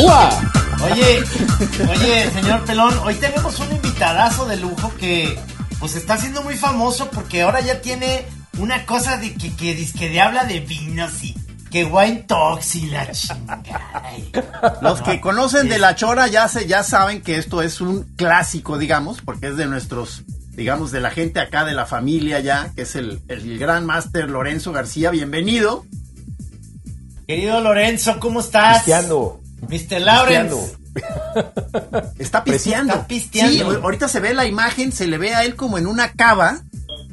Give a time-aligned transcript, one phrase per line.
[0.00, 1.24] Oye,
[1.90, 5.36] oye, señor Pelón, hoy tenemos un invitadazo de lujo que
[5.80, 8.24] pues está siendo muy famoso porque ahora ya tiene
[8.58, 11.34] una cosa de que, que, que de habla de vinos y
[11.70, 14.78] que wine talks y la chingada.
[14.80, 18.78] Los que conocen de la chora ya se, ya saben que esto es un clásico,
[18.78, 22.82] digamos, porque es de nuestros, digamos, de la gente acá de la familia ya, que
[22.82, 25.10] es el, el gran máster Lorenzo García.
[25.10, 25.84] Bienvenido.
[27.26, 28.78] Querido Lorenzo, ¿cómo estás?
[28.78, 29.40] Pisteando.
[29.68, 30.00] Mr.
[30.00, 30.76] Lawrence.
[32.18, 32.92] Está pisteando.
[32.94, 33.70] Está pisteando.
[33.70, 36.62] Sí, ahorita se ve la imagen, se le ve a él como en una cava.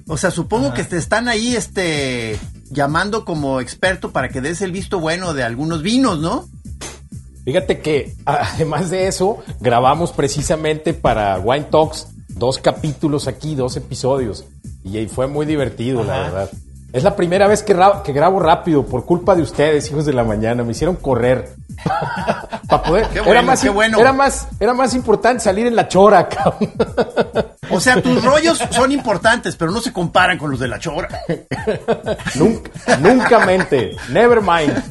[0.08, 4.72] O sea, supongo que te están ahí, este, llamando como experto para que des el
[4.72, 6.48] visto bueno de algunos vinos, ¿no?
[7.44, 14.46] Fíjate que además de eso, grabamos precisamente para Wine Talks dos capítulos aquí, dos episodios.
[14.84, 16.50] Y ahí fue muy divertido, la verdad.
[16.96, 20.24] Es la primera vez que, que, grabo rápido por culpa de ustedes, hijos de la
[20.24, 20.64] mañana.
[20.64, 21.50] Me hicieron correr.
[22.70, 23.08] Para poder.
[23.10, 24.00] Qué bueno, era, más, qué bueno.
[24.00, 26.72] era, más, era más importante salir en la chora, cabrón.
[27.70, 31.10] O sea, tus rollos son importantes, pero no se comparan con los de la chora.
[32.36, 32.72] nunca,
[33.02, 33.98] nunca mente.
[34.08, 34.82] Never mind.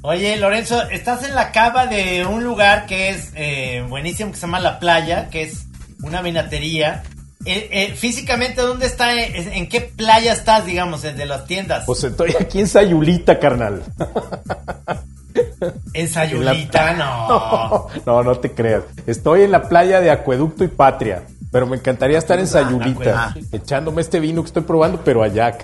[0.00, 4.42] Oye, Lorenzo, estás en la cava de un lugar que es eh, buenísimo, que se
[4.42, 5.66] llama La Playa, que es
[6.02, 7.04] una vinatería.
[7.44, 9.20] Eh, eh, físicamente, ¿dónde está?
[9.20, 11.84] ¿En qué playa estás, digamos, de las tiendas?
[11.86, 13.82] Pues estoy aquí en Sayulita, carnal.
[15.94, 16.92] ¿En Sayulita?
[16.94, 17.88] No.
[18.06, 18.84] No, no te creas.
[19.06, 21.22] Estoy en la playa de Acueducto y Patria.
[21.50, 25.58] Pero me encantaría estar en Sayulita, echándome este vino que estoy probando, pero allá.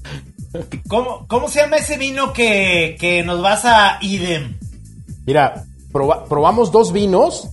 [0.88, 4.56] ¿Cómo, ¿Cómo se llama ese vino que, que nos vas a idem?
[5.26, 7.50] Mira, probamos dos vinos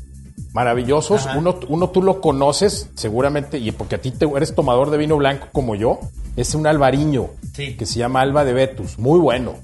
[0.53, 1.27] maravillosos.
[1.35, 5.17] Uno, uno tú lo conoces seguramente, y porque a ti te, eres tomador de vino
[5.17, 5.99] blanco como yo.
[6.35, 8.99] Es un albariño que se llama Alba de Betus.
[8.99, 9.55] Muy bueno.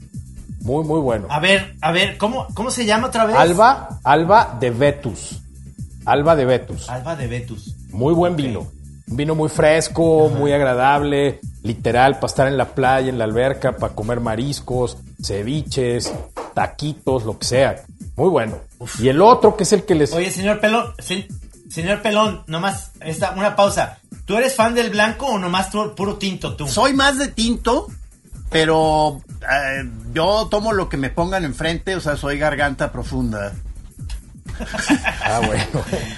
[0.62, 1.28] Muy, muy bueno.
[1.30, 3.36] A ver, a ver, ¿cómo, cómo se llama otra vez?
[3.36, 5.42] Alba, Alba de Betus.
[6.06, 6.90] Alba de Betus.
[6.90, 7.76] Alba de Betus.
[7.92, 8.68] Muy buen vino.
[9.08, 13.76] Un vino muy fresco, muy agradable, literal, para estar en la playa, en la alberca,
[13.76, 16.14] para comer mariscos, ceviches,
[16.54, 17.84] taquitos, lo que sea.
[18.16, 18.60] Muy bueno.
[19.00, 20.14] Y el otro, que es el que les...
[20.14, 20.94] Oye, señor Pelón,
[21.70, 24.00] señor Pelón, nomás, esta, una pausa.
[24.26, 26.68] ¿Tú eres fan del blanco o nomás tú, puro tinto tú?
[26.68, 27.88] Soy más de tinto,
[28.50, 33.54] pero eh, yo tomo lo que me pongan enfrente, o sea, soy garganta profunda.
[35.24, 35.66] ah, bueno.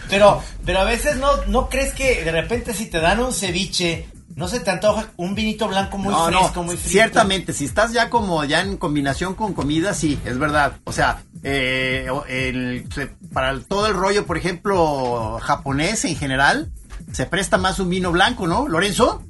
[0.10, 4.08] Pero, pero a veces no, no crees que de repente si te dan un ceviche,
[4.36, 6.92] no se te antoja un vinito blanco muy fresco, muy frío.
[6.92, 10.74] Ciertamente, si estás ya como ya en combinación con comida, sí, es verdad.
[10.84, 12.86] O sea, eh, el,
[13.32, 16.72] para todo el rollo, por ejemplo, japonés en general,
[17.14, 19.24] se presta más un vino blanco, ¿no, Lorenzo?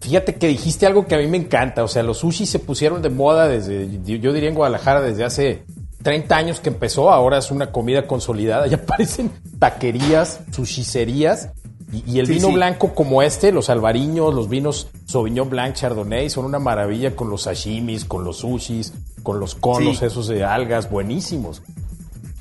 [0.00, 1.84] Fíjate que dijiste algo que a mí me encanta.
[1.84, 5.64] O sea, los sushi se pusieron de moda desde, yo diría en Guadalajara, desde hace
[6.02, 7.10] 30 años que empezó.
[7.10, 8.66] Ahora es una comida consolidada.
[8.70, 11.50] Ya parecen taquerías, sushicerías.
[11.92, 16.60] Y, el vino blanco como este, los albariños, los vinos Sauvignon Blanc, Chardonnay, son una
[16.60, 18.92] maravilla con los sashimis, con los sushis,
[19.22, 21.62] con los conos esos de algas, buenísimos.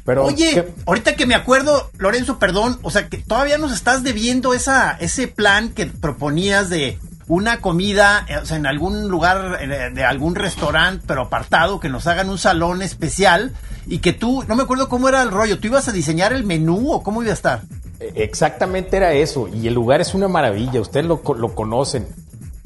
[0.05, 4.53] Pero, Oye, ahorita que me acuerdo, Lorenzo, perdón, o sea que todavía nos estás debiendo
[4.53, 9.91] esa, ese plan que proponías de una comida, eh, o sea, en algún lugar, eh,
[9.93, 13.53] de algún restaurante, pero apartado, que nos hagan un salón especial
[13.85, 16.43] y que tú, no me acuerdo cómo era el rollo, ¿tú ibas a diseñar el
[16.43, 17.61] menú o cómo iba a estar?
[17.99, 22.07] E, exactamente era eso, y el lugar es una maravilla, ustedes lo, lo conocen.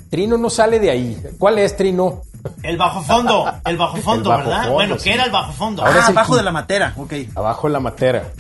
[0.10, 1.22] Trino no sale de ahí.
[1.40, 2.22] ¿Cuál es Trino?
[2.62, 4.72] El bajo fondo, el bajo fondo, ¿verdad?
[4.72, 5.84] bueno, ¿qué era el bajo fondo?
[5.84, 7.14] ah, abajo de la matera, ok.
[7.36, 8.32] Abajo de la matera,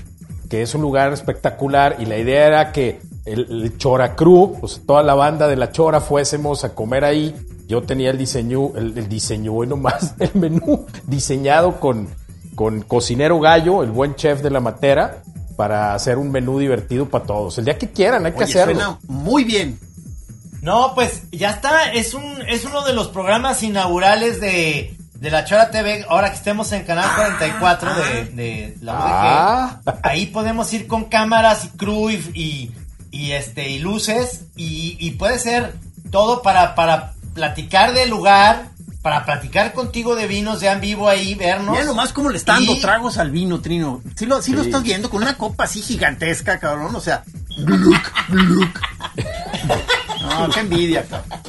[0.49, 5.01] que es un lugar espectacular y la idea era que el, Chora Crew, pues toda
[5.03, 7.33] la banda de la Chora fuésemos a comer ahí.
[7.67, 12.09] Yo tenía el diseño, el, diseño, bueno, más el menú diseñado con,
[12.55, 15.23] con cocinero gallo, el buen chef de la matera,
[15.55, 17.57] para hacer un menú divertido para todos.
[17.57, 18.73] El día que quieran, hay que hacerlo.
[18.73, 19.79] Suena muy bien.
[20.61, 25.43] No, pues ya está, es un es uno de los programas inaugurales de, de la
[25.43, 29.01] Chora TV, ahora que estemos en Canal 44 ah, de, de, la UDG.
[29.03, 29.81] Ah.
[30.03, 32.71] Ahí podemos ir con cámaras y crew y
[33.13, 35.75] y este y luces y, puede ser
[36.09, 38.69] todo para, para platicar del lugar,
[39.03, 41.71] para platicar contigo de vinos ya en vivo ahí, vernos.
[41.71, 44.01] Mira nomás cómo le está dando tragos al vino, Trino.
[44.15, 46.95] Sí lo, lo estás viendo con una copa así gigantesca, cabrón.
[46.95, 47.23] O sea,
[47.57, 48.79] gluk, gluk.
[50.21, 51.39] No, qué envidia, cabrón.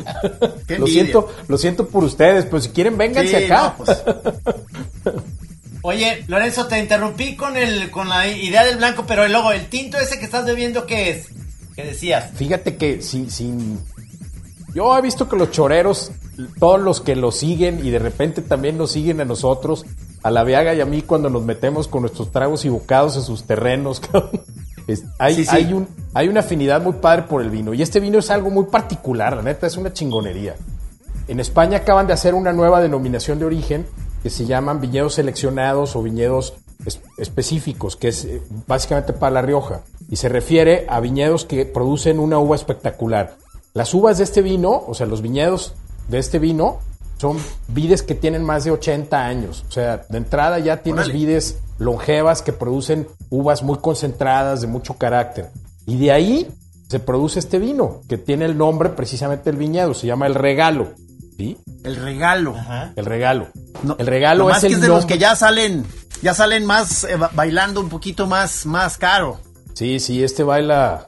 [0.67, 0.79] Qué envidia.
[0.79, 3.77] Lo siento, lo siento por ustedes, pero si quieren vénganse acá.
[3.77, 4.03] pues.
[5.83, 9.97] Oye, Lorenzo, te interrumpí con el con la idea del blanco, pero luego el tinto
[9.99, 11.29] ese que estás bebiendo, ¿qué es?
[11.77, 12.31] ¿Qué decías?
[12.35, 13.79] Fíjate que sin, sin...
[14.75, 16.11] Yo he visto que los choreros,
[16.58, 19.84] todos los que los siguen y de repente también nos siguen a nosotros,
[20.22, 23.22] a la Viaga y a mí cuando nos metemos con nuestros tragos y bocados en
[23.22, 24.00] sus terrenos.
[25.19, 27.75] hay, hay, un, hay una afinidad muy padre por el vino.
[27.75, 30.56] Y este vino es algo muy particular, la neta, es una chingonería.
[31.28, 33.86] En España acaban de hacer una nueva denominación de origen
[34.22, 36.54] que se llaman viñedos seleccionados o viñedos
[37.16, 39.82] específicos, que es eh, básicamente para La Rioja.
[40.10, 43.36] Y se refiere a viñedos que producen una uva espectacular.
[43.72, 45.75] Las uvas de este vino, o sea, los viñedos
[46.09, 46.81] de este vino,
[47.19, 49.65] son vides que tienen más de 80 años.
[49.69, 54.95] O sea, de entrada ya tienes vides longevas que producen uvas muy concentradas, de mucho
[54.95, 55.51] carácter.
[55.87, 56.49] Y de ahí
[56.89, 60.93] se produce este vino, que tiene el nombre precisamente del viñedo, se llama El Regalo.
[61.37, 61.56] ¿Sí?
[61.83, 62.55] El regalo.
[62.95, 63.49] El regalo.
[63.99, 65.85] el regalo es, el de los que ya salen,
[66.23, 69.41] ya salen más eh, bailando un poquito más, más caro.
[69.75, 71.05] Sí, sí, este baila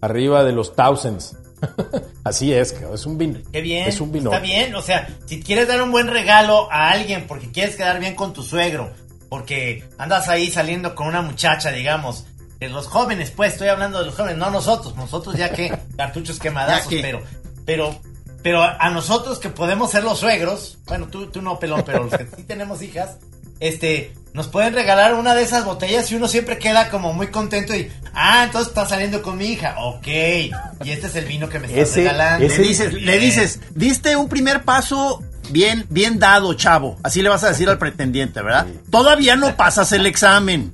[0.00, 1.36] arriba de los thousands.
[2.24, 3.38] Así es, es un vino.
[3.52, 3.88] Qué bien.
[3.88, 4.30] Es un vino.
[4.30, 7.98] Está bien, o sea, si quieres dar un buen regalo a alguien porque quieres quedar
[8.00, 8.92] bien con tu suegro,
[9.28, 12.26] porque andas ahí saliendo con una muchacha, digamos,
[12.58, 16.38] de los jóvenes, pues, estoy hablando de los jóvenes, no nosotros, nosotros ya que cartuchos
[16.38, 17.22] quemadazos, pero,
[17.64, 17.98] pero,
[18.42, 22.16] pero a nosotros que podemos ser los suegros, bueno, tú, tú no, pelón, pero los
[22.16, 23.18] que sí tenemos hijas,
[23.60, 27.74] este, nos pueden regalar una de esas botellas y uno siempre queda como muy contento
[27.74, 31.58] y, ah, entonces está saliendo con mi hija, ok, y este es el vino que
[31.58, 32.46] me estás regalando.
[32.46, 37.44] Le dices, le dices, diste un primer paso bien, bien dado, chavo, así le vas
[37.44, 38.66] a decir al pretendiente, ¿verdad?
[38.90, 40.72] Todavía no pasas el examen.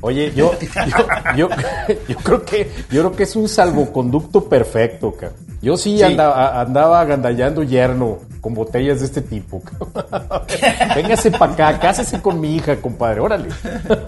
[0.00, 1.48] Oye, yo, yo,
[2.08, 5.32] yo, creo que yo creo que es un salvoconducto perfecto, cara.
[5.62, 9.62] Yo sí, Andaba, andaba agandallando yerno con botellas de este tipo.
[10.96, 13.48] Véngase para acá, cásese con mi hija, compadre, órale.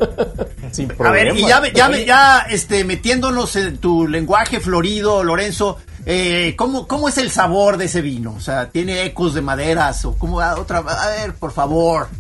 [0.73, 1.11] Sin problema.
[1.11, 6.89] A ver, y ya, ya, ya este, metiéndonos en tu lenguaje florido, Lorenzo, eh, ¿cómo,
[6.89, 8.35] ¿cómo es el sabor de ese vino?
[8.37, 10.79] O sea, ¿tiene ecos de maderas o cómo ah, otra?
[10.79, 12.09] A ver, por favor.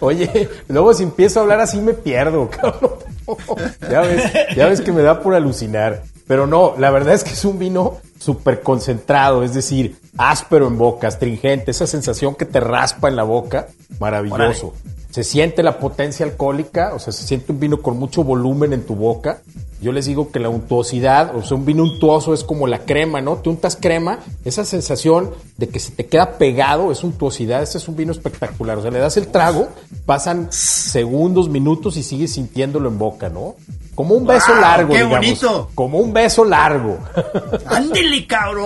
[0.00, 3.03] Oye, luego si empiezo a hablar así me pierdo, cabrón.
[3.90, 6.02] Ya ves, ya ves que me da por alucinar.
[6.26, 10.78] Pero no, la verdad es que es un vino súper concentrado, es decir, áspero en
[10.78, 13.68] boca, astringente, esa sensación que te raspa en la boca,
[14.00, 14.72] maravilloso.
[15.10, 18.84] Se siente la potencia alcohólica, o sea, se siente un vino con mucho volumen en
[18.84, 19.42] tu boca.
[19.84, 23.20] Yo les digo que la untuosidad, o sea, un vino untuoso es como la crema,
[23.20, 23.36] ¿no?
[23.36, 27.62] Te untas crema, esa sensación de que se te queda pegado es untuosidad.
[27.62, 28.78] Este es un vino espectacular.
[28.78, 29.68] O sea, le das el trago,
[30.06, 33.56] pasan segundos, minutos y sigues sintiéndolo en boca, ¿no?
[33.94, 35.70] Como un beso largo, qué bonito.
[35.74, 36.98] Como un beso largo.
[37.66, 38.64] ¡Ándele, cabrón!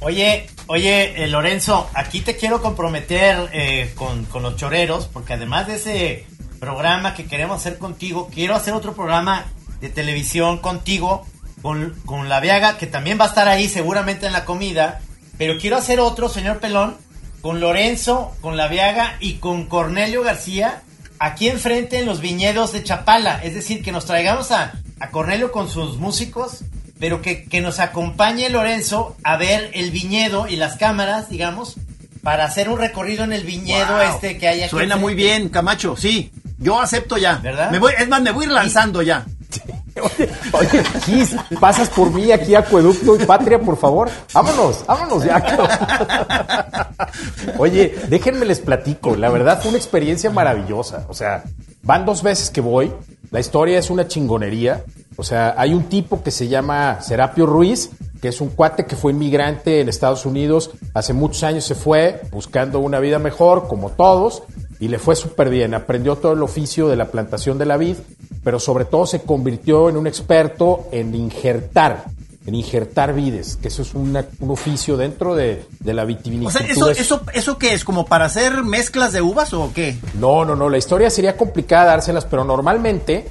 [0.00, 5.66] Oye, oye, eh, Lorenzo, aquí te quiero comprometer eh, con, con, los choreros, porque además
[5.66, 6.26] de ese
[6.66, 9.44] programa que queremos hacer contigo, quiero hacer otro programa
[9.80, 11.24] de televisión contigo,
[11.62, 15.00] con, con la Viaga, que también va a estar ahí seguramente en la comida,
[15.38, 16.96] pero quiero hacer otro, señor Pelón,
[17.40, 20.82] con Lorenzo, con la Viaga y con Cornelio García,
[21.20, 23.40] aquí enfrente en los viñedos de Chapala.
[23.44, 26.64] Es decir, que nos traigamos a, a Cornelio con sus músicos
[26.98, 31.76] pero que, que, nos acompañe Lorenzo a ver el viñedo y las cámaras, digamos,
[32.22, 34.70] para hacer un recorrido en el viñedo este que hay aquí.
[34.70, 36.32] Suena muy bien, Camacho, sí.
[36.58, 37.36] Yo acepto ya.
[37.42, 37.70] ¿Verdad?
[37.70, 39.24] Me voy, es más, me voy lanzando ya.
[40.02, 41.24] Oye, oye
[41.58, 44.10] pasas por mí aquí Acueducto y Patria, por favor.
[44.32, 46.92] Vámonos, vámonos ya.
[47.58, 49.16] Oye, déjenme les platico.
[49.16, 51.06] La verdad fue una experiencia maravillosa.
[51.08, 51.44] O sea,
[51.82, 52.92] van dos veces que voy.
[53.30, 54.84] La historia es una chingonería.
[55.16, 58.96] O sea, hay un tipo que se llama Serapio Ruiz, que es un cuate que
[58.96, 60.72] fue inmigrante en Estados Unidos.
[60.92, 64.42] Hace muchos años se fue buscando una vida mejor, como todos,
[64.78, 65.74] y le fue súper bien.
[65.74, 67.96] Aprendió todo el oficio de la plantación de la vid,
[68.44, 72.04] pero sobre todo se convirtió en un experto en injertar,
[72.46, 74.16] en injertar vides, que eso es un
[74.48, 76.64] oficio dentro de, la vitivinicultura.
[76.64, 77.84] O sea, ¿eso, eso, ¿eso qué es?
[77.84, 79.96] ¿Como para hacer mezclas de uvas o qué?
[80.14, 83.26] No, no, no, la historia sería complicada dárselas, pero normalmente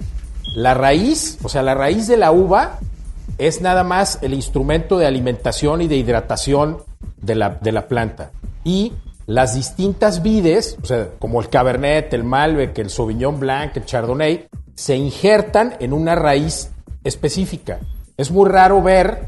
[0.55, 2.79] la raíz, o sea, la raíz de la uva
[3.37, 6.77] es nada más el instrumento de alimentación y de hidratación
[7.21, 8.31] de la, de la planta.
[8.63, 8.93] Y
[9.27, 14.47] las distintas vides, o sea, como el Cabernet, el Malbec, el Sauvignon Blanc, el Chardonnay,
[14.75, 16.71] se injertan en una raíz
[17.03, 17.79] específica.
[18.17, 19.27] Es muy raro ver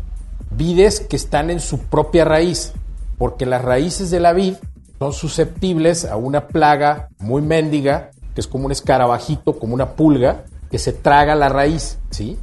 [0.52, 2.74] vides que están en su propia raíz,
[3.18, 4.56] porque las raíces de la vid
[5.00, 10.46] son susceptibles a una plaga muy mendiga, que es como un escarabajito, como una pulga,
[10.70, 12.38] que se traga la raíz, ¿sí?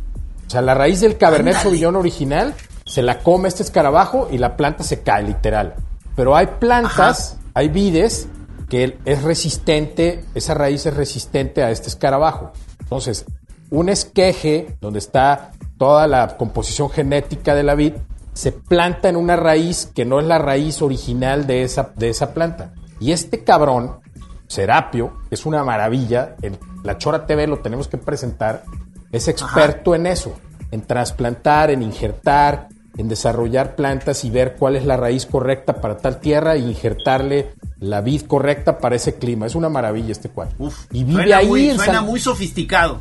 [0.47, 4.57] O sea, la raíz del Cabernet Sauvignon original se la come este escarabajo y la
[4.57, 5.75] planta se cae, literal.
[6.17, 8.29] Pero hay plantas, hay vides
[8.69, 12.53] que es resistente, esa raíz es resistente a este escarabajo.
[12.81, 13.25] Entonces,
[13.71, 17.95] un esqueje donde está toda la composición genética de la vid
[18.33, 22.35] se planta en una raíz que no es la raíz original de esa, de esa
[22.35, 22.73] planta.
[22.99, 24.01] Y este cabrón,
[24.49, 28.65] Serapio, es una maravilla, en la Chora TV lo tenemos que presentar,
[29.13, 30.35] es experto en eso,
[30.73, 35.97] en trasplantar, en injertar, en desarrollar plantas y ver cuál es la raíz correcta para
[35.97, 39.47] tal tierra e injertarle la vid correcta para ese clima.
[39.47, 40.55] Es una maravilla este cuadro.
[40.93, 43.01] y vive ahí muy, suena muy sofisticado.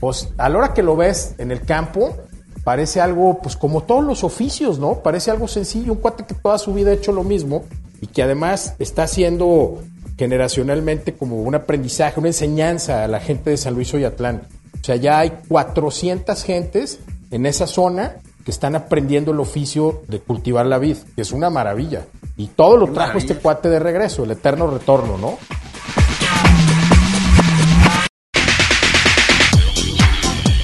[0.00, 2.16] Pues a la hora que lo ves en el campo,
[2.64, 5.00] parece algo, pues como todos los oficios, ¿no?
[5.02, 7.64] Parece algo sencillo, un cuate que toda su vida ha hecho lo mismo
[8.00, 9.82] y que además está haciendo
[10.18, 14.42] generacionalmente como un aprendizaje, una enseñanza a la gente de San Luis Oyatlán.
[14.80, 16.98] O sea, ya hay 400 gentes
[17.30, 21.48] en esa zona que están aprendiendo el oficio de cultivar la vid, que es una
[21.50, 22.06] maravilla.
[22.36, 25.38] Y todo lo trajo este cuate de regreso, el eterno retorno, ¿no?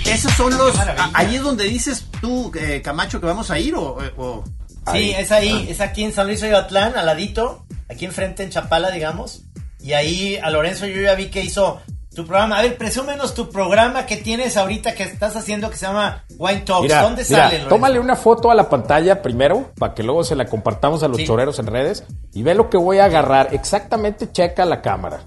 [0.07, 0.75] Esos son los...
[1.15, 4.45] Ahí es donde dices tú, eh, Camacho, que vamos a ir o...
[4.93, 8.91] Sí, es ahí, es aquí en San Luis Oyatlán, al ladito, aquí enfrente en Chapala,
[8.91, 9.43] digamos.
[9.79, 11.81] Y ahí a Lorenzo yo ya vi que hizo
[12.15, 12.59] tu programa.
[12.59, 16.63] A ver, presúmenos tu programa que tienes ahorita que estás haciendo que se llama Wine
[16.63, 17.01] Talks.
[17.01, 17.61] ¿Dónde sale?
[17.69, 21.23] tómale una foto a la pantalla primero para que luego se la compartamos a los
[21.23, 23.55] choreros en redes y ve lo que voy a agarrar.
[23.55, 25.21] Exactamente checa la cámara.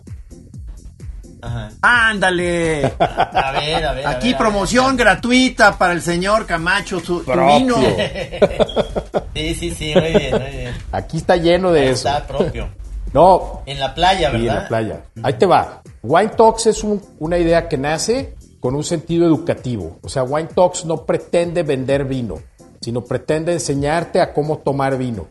[1.41, 1.71] Ajá.
[1.81, 2.93] Ándale.
[2.99, 4.07] A ver, a ver.
[4.07, 7.75] Aquí promoción gratuita para el señor Camacho, su, vino.
[9.33, 10.73] sí, sí, sí, muy bien, muy bien.
[10.91, 12.07] Aquí está lleno de eso.
[12.07, 12.69] Está propio.
[13.13, 13.61] No.
[13.65, 14.39] En la playa, ¿verdad?
[14.39, 15.03] Sí, en la playa.
[15.21, 15.81] Ahí te va.
[16.01, 16.83] Wine Talks es
[17.19, 19.99] una idea que nace con un sentido educativo.
[20.01, 22.39] O sea, Wine Talks no pretende vender vino,
[22.81, 25.27] sino pretende enseñarte a cómo tomar vino.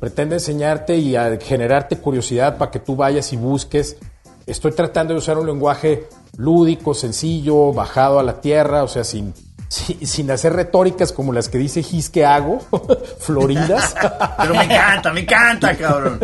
[0.00, 3.96] Pretende enseñarte y a generarte curiosidad para que tú vayas y busques.
[4.46, 9.34] Estoy tratando de usar un lenguaje lúdico, sencillo, bajado a la tierra, o sea, sin,
[9.68, 12.60] sin, hacer retóricas como las que dice Gis que hago,
[13.20, 13.94] floridas.
[14.38, 16.20] Pero me encanta, me encanta, cabrón.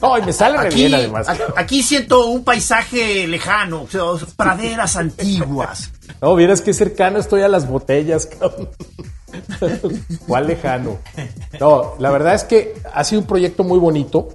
[0.00, 1.26] No, y me sale re bien además.
[1.56, 3.86] Aquí siento un paisaje lejano,
[4.36, 5.92] praderas antiguas.
[6.20, 8.68] No, vieras qué cercano estoy a las botellas, cabrón.
[10.26, 10.98] ¿Cuál lejano?
[11.60, 14.28] No, la verdad es que ha sido un proyecto muy bonito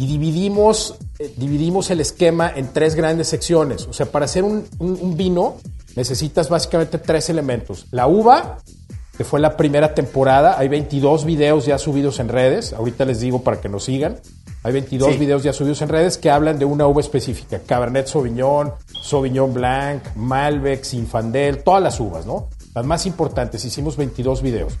[0.00, 3.86] y dividimos, eh, dividimos el esquema en tres grandes secciones.
[3.86, 5.56] O sea, para hacer un, un vino
[5.94, 7.84] necesitas básicamente tres elementos.
[7.90, 8.60] La uva,
[9.18, 13.42] que fue la primera temporada, hay 22 videos ya subidos en redes, ahorita les digo
[13.42, 14.16] para que nos sigan.
[14.62, 18.72] Hay 22 videos ya subidos en redes que hablan de una uva específica, Cabernet Sauvignon,
[19.02, 22.48] Sauvignon Blanc, Malbec, Sinfandel, todas las uvas, ¿no?
[22.74, 24.72] Las más importantes, hicimos 22 videos.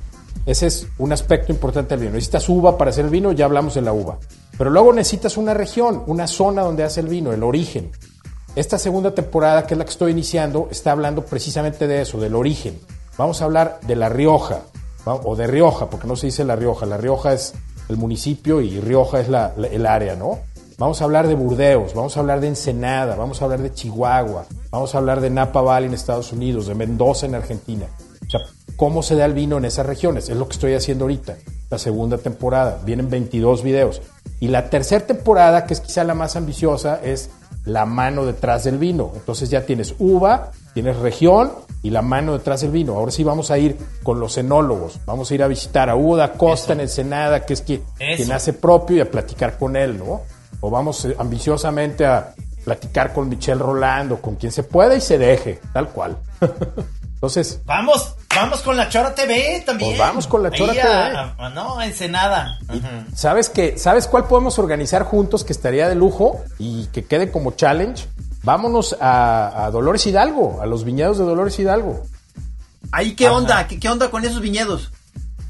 [0.46, 2.12] Ese es un aspecto importante del vino.
[2.14, 4.18] Necesitas uva para hacer el vino, ya hablamos de la uva.
[4.60, 7.90] Pero luego necesitas una región, una zona donde hace el vino, el origen.
[8.54, 12.34] Esta segunda temporada, que es la que estoy iniciando, está hablando precisamente de eso, del
[12.34, 12.78] origen.
[13.16, 14.60] Vamos a hablar de La Rioja,
[15.06, 16.84] o de Rioja, porque no se dice La Rioja.
[16.84, 17.54] La Rioja es
[17.88, 20.40] el municipio y Rioja es el área, ¿no?
[20.76, 24.44] Vamos a hablar de Burdeos, vamos a hablar de Ensenada, vamos a hablar de Chihuahua,
[24.70, 27.86] vamos a hablar de Napa Valley en Estados Unidos, de Mendoza en Argentina.
[28.26, 28.40] O sea,
[28.76, 30.28] ¿cómo se da el vino en esas regiones?
[30.28, 31.38] Es lo que estoy haciendo ahorita,
[31.70, 32.78] la segunda temporada.
[32.84, 34.02] Vienen 22 videos.
[34.40, 37.30] Y la tercera temporada, que es quizá la más ambiciosa, es
[37.64, 39.12] la mano detrás del vino.
[39.14, 42.94] Entonces ya tienes uva, tienes región y la mano detrás del vino.
[42.94, 44.98] Ahora sí vamos a ir con los enólogos.
[45.06, 48.32] Vamos a ir a visitar a Hugo da Costa en Ensenada, que es quien, quien,
[48.32, 50.22] hace propio, y a platicar con él, ¿no?
[50.60, 55.18] O vamos eh, ambiciosamente a platicar con Michel Rolando, con quien se pueda y se
[55.18, 56.16] deje, tal cual.
[57.20, 57.60] Entonces.
[57.66, 59.90] Vamos, vamos con la Chora TV también.
[59.90, 61.50] Pues vamos con la Chora TV.
[61.54, 62.58] no, Ensenada.
[63.14, 63.76] ¿Sabes qué?
[63.76, 68.06] ¿Sabes cuál podemos organizar juntos que estaría de lujo y que quede como challenge?
[68.42, 72.04] Vámonos a, Dolores Hidalgo, a los viñedos de Dolores Hidalgo.
[72.90, 73.68] ¿Ahí qué onda?
[73.68, 74.90] ¿Qué, onda con esos viñedos?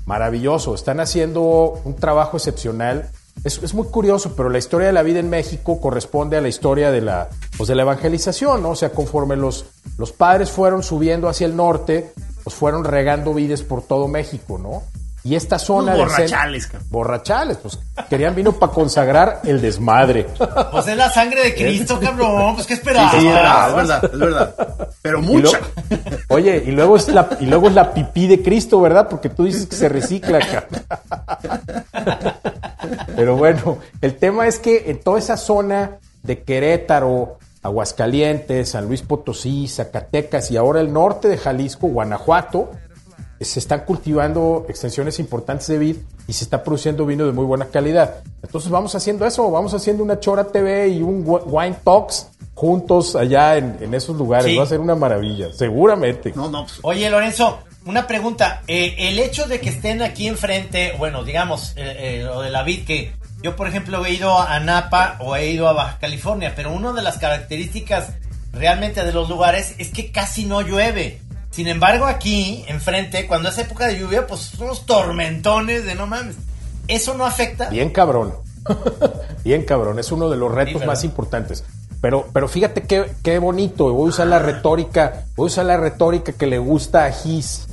[0.07, 3.11] Maravilloso, están haciendo un trabajo excepcional.
[3.43, 6.91] Es, muy curioso, pero la historia de la vida en México corresponde a la historia
[6.91, 8.71] de la, pues de la evangelización, ¿no?
[8.71, 9.65] O sea, conforme los,
[9.97, 12.13] los padres fueron subiendo hacia el norte,
[12.45, 14.83] pues fueron regando vides por todo México, ¿no?
[15.23, 17.79] Y esta zona de borrachales, borrachales, pues
[18.09, 20.27] querían vino para consagrar el desmadre.
[20.73, 23.13] Pues es la sangre de Cristo, cabrón, pues qué esperabas.
[23.13, 24.55] Sí, es verdad, es verdad.
[25.03, 25.61] Pero mucha.
[26.29, 29.09] oye, y luego es la y luego es la pipí de Cristo, ¿verdad?
[29.11, 30.67] Porque tú dices que se recicla acá.
[33.17, 39.03] Pero bueno, el tema es que en toda esa zona de Querétaro, Aguascalientes, San Luis
[39.03, 42.71] Potosí, Zacatecas y ahora el norte de Jalisco, Guanajuato,
[43.41, 45.97] se están cultivando extensiones importantes de vid
[46.27, 48.23] y se está produciendo vino de muy buena calidad.
[48.43, 53.57] Entonces vamos haciendo eso, vamos haciendo una Chora TV y un Wine Talks juntos allá
[53.57, 54.59] en, esos lugares.
[54.59, 56.33] Va a ser una maravilla, seguramente.
[56.37, 56.65] No, no.
[56.65, 56.79] Pues.
[56.83, 57.59] Oye, Lorenzo,
[57.91, 58.63] una pregunta.
[58.67, 62.87] Eh, el hecho de que estén aquí enfrente, bueno, digamos, eh, lo de la vid,
[62.87, 66.73] que yo, por ejemplo, he ido a Napa o he ido a Baja California, pero
[66.73, 68.15] una de las características
[68.53, 71.21] realmente de los lugares es que casi no llueve.
[71.51, 76.07] Sin embargo, aquí, enfrente, cuando es época de lluvia, pues son unos tormentones de no
[76.07, 76.37] mames.
[76.87, 77.71] ¿Eso no afecta?
[77.71, 78.35] Bien cabrón.
[79.45, 79.99] Bien cabrón.
[79.99, 81.65] Es uno de los retos más importantes.
[82.01, 83.93] Pero, pero fíjate qué, qué bonito.
[83.93, 85.25] Voy a usar la retórica.
[85.37, 87.67] Voy a usar la retórica que le gusta a Gis.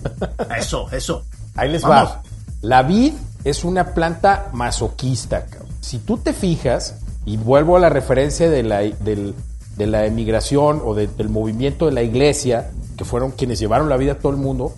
[0.58, 1.24] Eso, eso.
[1.56, 2.22] Ahí les va.
[2.62, 5.46] La vid es una planta masoquista.
[5.80, 10.96] Si tú te fijas, y vuelvo a la referencia de la, de la emigración o
[10.96, 14.74] del movimiento de la iglesia, que fueron quienes llevaron la vida a todo el mundo,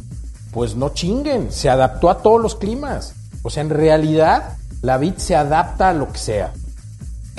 [0.51, 3.13] pues no chinguen, se adaptó a todos los climas.
[3.43, 6.53] O sea, en realidad la vid se adapta a lo que sea.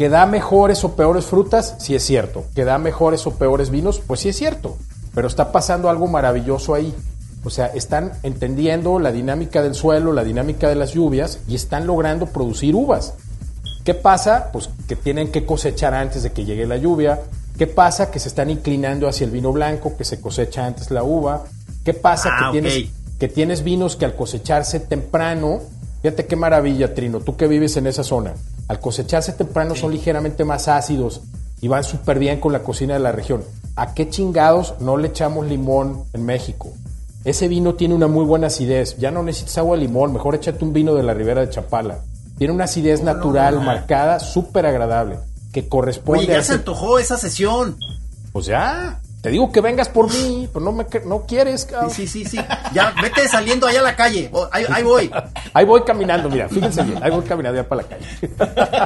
[0.01, 1.75] ¿Que da mejores o peores frutas?
[1.79, 2.47] Sí es cierto.
[2.55, 4.01] ¿Que da mejores o peores vinos?
[4.01, 4.79] Pues sí es cierto.
[5.15, 6.95] Pero está pasando algo maravilloso ahí.
[7.45, 11.87] O sea, están entendiendo la dinámica del suelo, la dinámica de las lluvias y están
[11.87, 13.13] logrando producir uvas.
[13.85, 14.49] ¿Qué pasa?
[14.55, 17.21] Pues que tienen que cosechar antes de que llegue la lluvia,
[17.59, 18.11] ¿Qué pasa?
[18.11, 21.45] Que se están inclinando hacia el vino blanco, que se cosecha antes la uva.
[21.85, 22.31] ¿Qué pasa?
[22.39, 22.89] que, ah, tienes,
[23.19, 25.61] que tienes vinos que al cosecharse temprano,
[26.03, 28.35] fíjate qué maravilla, Trino, tú que vives en esa zona,
[28.69, 31.23] al cosecharse temprano son ligeramente más ácidos
[31.61, 33.43] y van súper bien con la cocina de la región.
[33.77, 36.73] ¿A qué chingados no le echamos limón en México?
[37.25, 38.97] Ese vino tiene una muy buena acidez.
[38.97, 41.99] Ya no necesitas agua de limón, mejor échate un vino de la Ribera de Chapala.
[42.39, 45.19] Tiene una acidez natural, marcada, súper agradable
[45.53, 47.77] que corresponde Oye, ya se antojó esa sesión.
[48.33, 49.00] Pues ya.
[49.23, 51.91] Te digo que vengas por mí, pero no me no quieres, cabrón.
[51.91, 52.39] Sí, sí, sí,
[52.73, 54.31] Ya, vete saliendo allá a la calle.
[54.33, 55.11] Oh, ahí, voy.
[55.53, 57.03] ahí voy caminando, mira, fíjense bien.
[57.03, 58.07] Ahí voy caminando ya para la calle.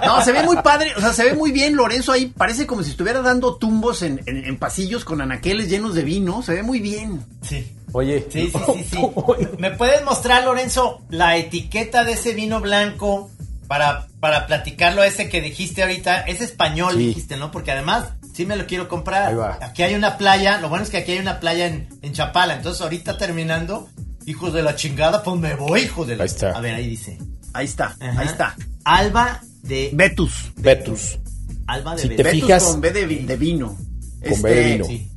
[0.07, 2.27] No, se ve muy padre, o sea, se ve muy bien Lorenzo ahí.
[2.27, 6.43] Parece como si estuviera dando tumbos en, en, pasillos con anaqueles llenos de vino.
[6.43, 7.25] Se ve muy bien.
[7.43, 7.73] Sí.
[7.93, 8.27] Oye.
[8.29, 8.99] Sí, sí, sí, sí.
[9.59, 13.31] ¿Me puedes mostrar, Lorenzo, la etiqueta de ese vino blanco
[13.69, 17.51] para, para platicarlo ese que dijiste ahorita, es español, dijiste, ¿no?
[17.51, 19.35] Porque además, sí me lo quiero comprar.
[19.63, 22.83] Aquí hay una playa, lo bueno es que aquí hay una playa en, Chapala, entonces
[22.83, 23.89] ahorita terminando,
[24.27, 26.25] hijos de la chingada, pues me voy, hijos de la...
[26.25, 26.51] Ahí está.
[26.51, 27.19] A ver, ahí dice.
[27.53, 28.57] Ahí está, ahí está.
[28.85, 29.91] Alba de...
[29.95, 30.53] Betus.
[30.57, 31.19] Betus.
[31.67, 32.25] Alba de si Betus.
[32.25, 33.77] Te fijas, con B de, vino.
[34.29, 35.15] Con B de este, vino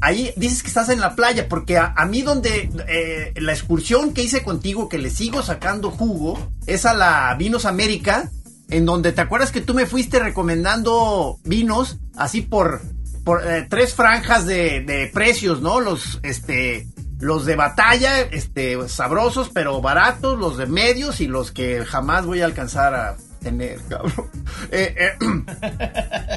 [0.00, 4.22] ahí dices que estás en la playa, porque a, mí donde eh, la excursión que
[4.22, 8.30] hice contigo, que le sigo sacando jugo, es a la Vinos América,
[8.68, 12.80] en donde te acuerdas que tú me fuiste recomendando vinos así por,
[13.24, 15.80] por eh, tres franjas de, precios, ¿no?
[15.80, 16.86] Los, este,
[17.20, 22.42] los de batalla, este, sabrosos pero baratos, los de medios y los que jamás voy
[22.42, 24.30] a alcanzar a tener, cabrón.
[24.70, 25.12] Eh,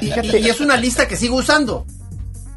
[0.02, 1.86] y es una lista que sigo usando.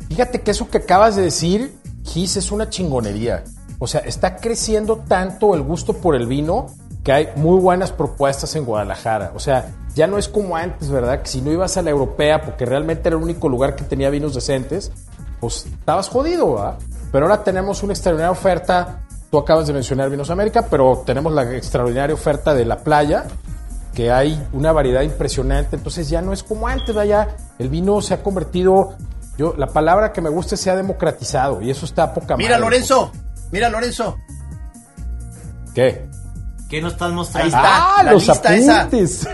[0.10, 3.44] Fíjate que eso que acabas de decir, Gis, es una chingonería.
[3.80, 6.68] O sea, está creciendo tanto el gusto por el vino
[7.04, 9.32] que hay muy buenas propuestas en Guadalajara.
[9.36, 11.22] O sea, ya no es como antes, ¿verdad?
[11.22, 14.10] Que si no ibas a la europea, porque realmente era el único lugar que tenía
[14.10, 14.92] vinos decentes,
[15.40, 16.76] pues estabas jodido, ¿verdad?
[17.12, 19.02] Pero ahora tenemos una extraordinaria oferta.
[19.30, 23.26] Tú acabas de mencionar Vinos América, pero tenemos la extraordinaria oferta de la playa,
[23.94, 25.76] que hay una variedad impresionante.
[25.76, 27.30] Entonces ya no es como antes, ¿verdad?
[27.60, 28.96] el vino se ha convertido
[29.38, 33.12] yo, la palabra que me gusta se ha democratizado y eso está poca Mira, Lorenzo,
[33.52, 34.18] mira, Lorenzo.
[35.74, 36.08] ¿Qué?
[36.70, 37.56] ¿Qué nos estás mostrando?
[37.56, 39.28] Ahí está, ah, la los lista apuntes.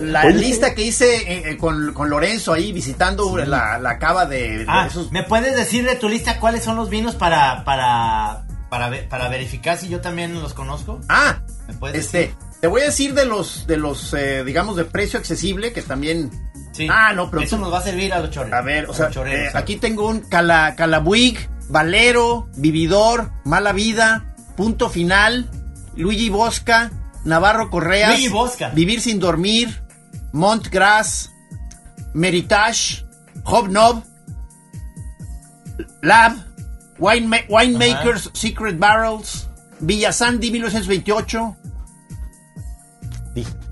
[0.00, 4.88] La lista que hice eh, eh, con, Lorenzo ahí visitando la, la, cava de, ah,
[5.10, 9.78] ¿Me puedes decir de tu lista cuáles son los vinos para, para, para, para verificar
[9.78, 11.00] si yo también los conozco?
[11.08, 11.40] Ah,
[11.92, 15.82] este, te voy a decir de los, de los eh, digamos, de precio accesible, que
[15.82, 16.30] también
[16.88, 18.58] Ah, no, pero eso nos va a servir a los chorreros.
[18.58, 21.36] A ver, o sea, eh, aquí tengo un cala, Calabuig,
[21.68, 25.48] Valero, Vividor, Mala Vida, Punto Final,
[25.96, 26.90] Luigi Bosca,
[27.24, 28.70] Navarro Correas, Luigi Bosca.
[28.70, 29.82] Vivir sin dormir,
[30.32, 31.30] Montgras,
[32.14, 33.04] Meritage,
[33.44, 34.02] Hobnob,
[36.02, 36.32] Lab,
[36.98, 39.48] Winemakers Secret Barrels,
[39.80, 41.56] Villa Sandy 1928,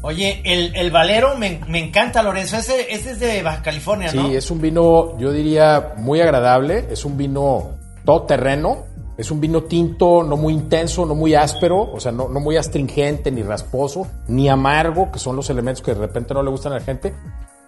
[0.01, 2.57] Oye, el, Valero me, encanta, Lorenzo.
[2.57, 4.29] Ese, es de Baja California, ¿no?
[4.29, 6.87] Sí, es un vino, yo diría, muy agradable.
[6.91, 8.87] Es un vino todo terreno.
[9.19, 12.57] Es un vino tinto, no muy intenso, no muy áspero, o sea, no, no muy
[12.57, 16.73] astringente, ni rasposo, ni amargo, que son los elementos que de repente no le gustan
[16.73, 17.13] a la gente.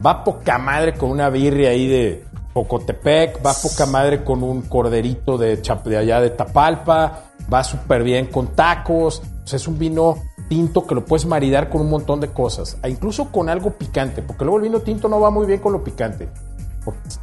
[0.04, 5.36] Va poca madre con una birria ahí de Pocotepec, va poca madre con un corderito
[5.36, 9.20] de, de allá de Tapalpa, va súper bien con tacos.
[9.42, 12.78] O sea, es un vino tinto que lo puedes maridar con un montón de cosas,
[12.82, 15.72] e incluso con algo picante, porque luego el vino tinto no va muy bien con
[15.72, 16.28] lo picante.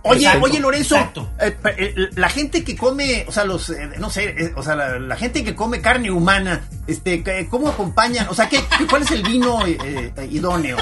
[0.03, 0.95] Oye, oye Lorenzo,
[1.39, 5.15] eh, eh, la gente que come, o sea, los, eh, no sé, o sea, la,
[5.15, 8.27] gente que come carne humana, este, ¿cómo acompañan?
[8.30, 9.60] O sea, ¿qué, ¿cuál es el vino
[10.30, 10.77] idóneo?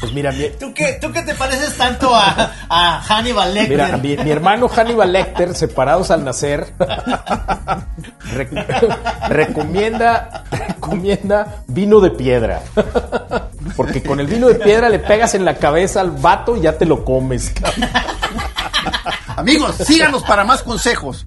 [0.00, 4.00] Pues mira, ¿Tú, qué, ¿tú qué te pareces tanto a, a Hannibal Lecter?
[4.00, 6.72] Mira, mi, hermano Hannibal Lecter, separados al nacer,
[9.28, 12.62] recomienda, recomienda vino de piedra.
[13.76, 16.78] Porque con el vino de piedra le pegas en la cabeza al vato y ya
[16.78, 17.52] te lo comes.
[19.36, 21.26] Amigos, síganos para más consejos.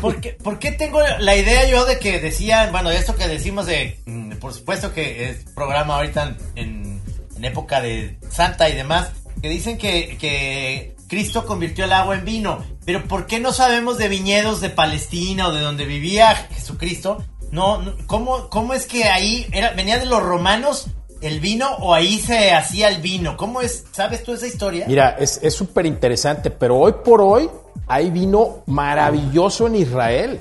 [0.00, 4.32] ¿Por, qué, tengo la idea yo de que decían, bueno, esto que decimos de, mm,
[4.32, 7.00] por supuesto que es programa ahorita en,
[7.42, 12.62] época de Santa y demás, que dicen que, que Cristo convirtió el agua en vino,
[12.84, 17.24] pero ¿por qué no sabemos de viñedos de Palestina o de donde vivía Jesucristo?
[17.50, 20.88] No, ¿cómo, ¿cómo es que ahí era, venía de los romanos
[21.20, 23.36] el vino o ahí se hacía el vino?
[23.36, 23.84] ¿Cómo es?
[23.92, 24.86] ¿Sabes tú esa historia?
[24.88, 27.48] Mira, es súper interesante, pero hoy por hoy
[27.86, 30.40] hay vino maravilloso en Israel.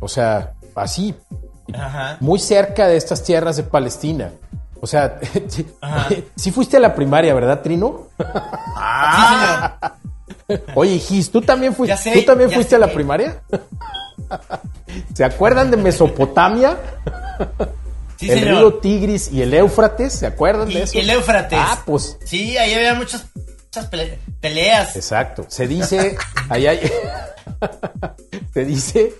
[0.00, 1.14] O sea, así,
[2.20, 4.32] muy cerca de estas tierras de Palestina.
[4.80, 5.20] O sea,
[6.36, 8.08] si fuiste a la primaria, ¿verdad, Trino?
[8.18, 9.96] Ah.
[10.74, 13.42] Oye, Gis, ¿tú también fuiste, ¿tú también fuiste a la primaria?
[15.14, 16.78] ¿Se acuerdan de Mesopotamia?
[18.28, 20.98] El río Tigris y el Éufrates, ¿se acuerdan de eso?
[20.98, 21.58] El Éufrates.
[21.60, 22.18] Ah, pues.
[22.24, 23.26] Sí, ahí había muchas,
[24.40, 24.96] peleas.
[24.96, 25.46] Exacto.
[25.48, 26.16] Se dice,
[26.48, 26.80] ahí hay,
[28.54, 29.14] se dice,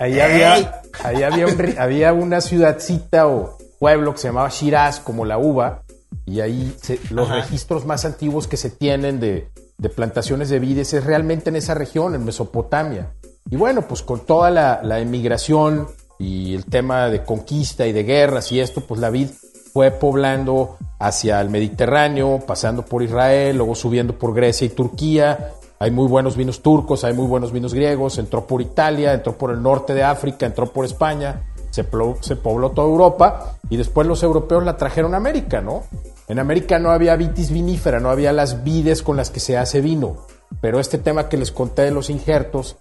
[0.00, 1.46] ahí había, ahí había,
[1.78, 5.82] había una ciudadcita o pueblo que se llamaba Shiraz, como la uva,
[6.24, 6.74] y ahí
[7.10, 11.56] los registros más antiguos que se tienen de, de, plantaciones de vides es realmente en
[11.56, 13.12] esa región, en Mesopotamia.
[13.48, 18.04] Y bueno, pues con toda la, la emigración y el tema de conquista y de
[18.04, 19.28] guerras y esto, pues la vid
[19.72, 25.52] fue poblando hacia el Mediterráneo, pasando por Israel, luego subiendo por Grecia y Turquía.
[25.78, 29.50] Hay muy buenos vinos turcos, hay muy buenos vinos griegos, entró por Italia, entró por
[29.50, 31.86] el norte de África, entró por España, se,
[32.20, 35.82] se pobló toda Europa y después los europeos la trajeron a América, ¿no?
[36.28, 39.82] En América no había vitis vinífera, no había las vides con las que se hace
[39.82, 40.16] vino.
[40.60, 42.76] Pero este tema que les conté de los injertos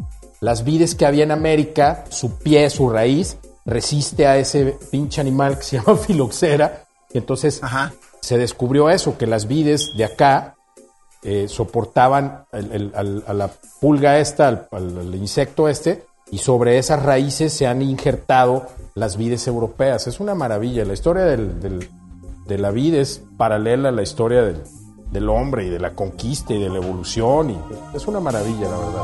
[0.46, 5.58] las vides que había en América, su pie, su raíz, resiste a ese pinche animal
[5.58, 6.84] que se llama filoxera.
[7.12, 7.60] Y entonces
[8.22, 10.54] se descubrió eso, que las vides de acá
[11.24, 13.50] eh, soportaban a la
[13.82, 20.06] pulga esta, al, insecto este, y sobre esas raíces se han injertado las vides europeas.
[20.06, 20.86] Es una maravilla.
[20.86, 24.62] La historia de la vid es paralela a la historia del,
[25.12, 27.52] del hombre y de la conquista y de la evolución.
[27.52, 27.58] Y
[27.96, 29.04] es una maravilla, la verdad.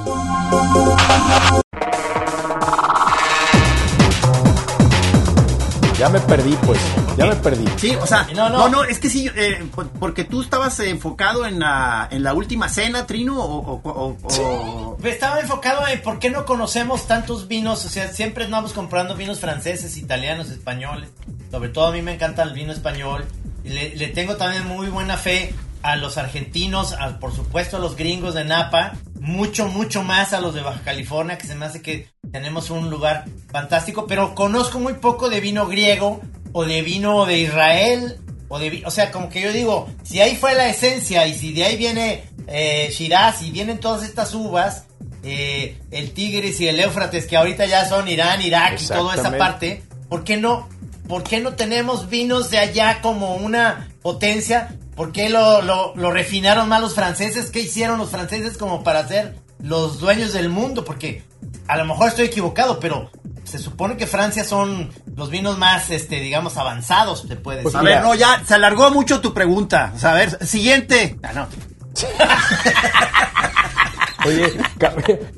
[6.02, 6.80] Ya me perdí, pues.
[7.16, 7.64] Ya me perdí.
[7.78, 9.64] Sí, o sea, no, no, es que sí, eh,
[10.00, 16.02] porque tú estabas enfocado en la, en la última cena, Trino, o, Estaba enfocado en
[16.02, 21.12] por qué no conocemos tantos vinos, o sea, siempre estamos comprando vinos franceses, italianos, españoles.
[21.52, 23.26] Sobre todo a mí me encanta el vino español.
[23.64, 28.36] Le, le tengo también muy buena fe a los argentinos, por supuesto a los gringos
[28.36, 32.10] de Napa, mucho, mucho más a los de Baja California, que se me hace que
[32.32, 36.22] tenemos un lugar fantástico, pero conozco muy poco de vino griego
[36.54, 38.18] o de vino de Israel,
[38.48, 41.54] o de, o sea, como que yo digo, si ahí fue la esencia y si
[41.54, 44.86] de ahí viene eh, Shiraz y vienen todas estas uvas,
[45.24, 49.38] eh, el Tigris y el Éufrates, que ahorita ya son Irán, Irak y toda esa
[49.38, 50.68] parte, ¿por qué no?
[51.08, 54.76] ¿Por qué no tenemos vinos de allá como una potencia?
[54.96, 57.50] ¿Por qué lo, lo, refinaron más los franceses?
[57.50, 60.84] ¿Qué hicieron los franceses como para ser los dueños del mundo?
[60.84, 61.24] Porque
[61.68, 63.10] a lo mejor estoy equivocado, pero
[63.44, 67.82] se supone que Francia son los vinos más, este, digamos, avanzados, te puedes pues A
[67.82, 69.94] ver, no, ya se alargó mucho tu pregunta.
[70.02, 71.18] a ver, siguiente.
[71.24, 71.48] Ah, no.
[74.26, 74.54] Oye,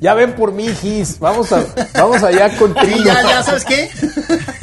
[0.00, 1.18] ya ven por mí, Gis.
[1.18, 3.90] Vamos, a, vamos allá con ya, ya, ¿sabes qué?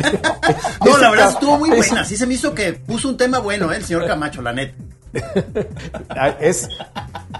[0.85, 2.05] no, la verdad estuvo muy buena.
[2.05, 3.77] Sí se me hizo que puso un tema bueno, ¿eh?
[3.77, 4.75] el señor Camacho, la neta.
[6.39, 6.69] Es,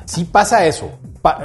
[0.06, 0.91] sí pasa eso.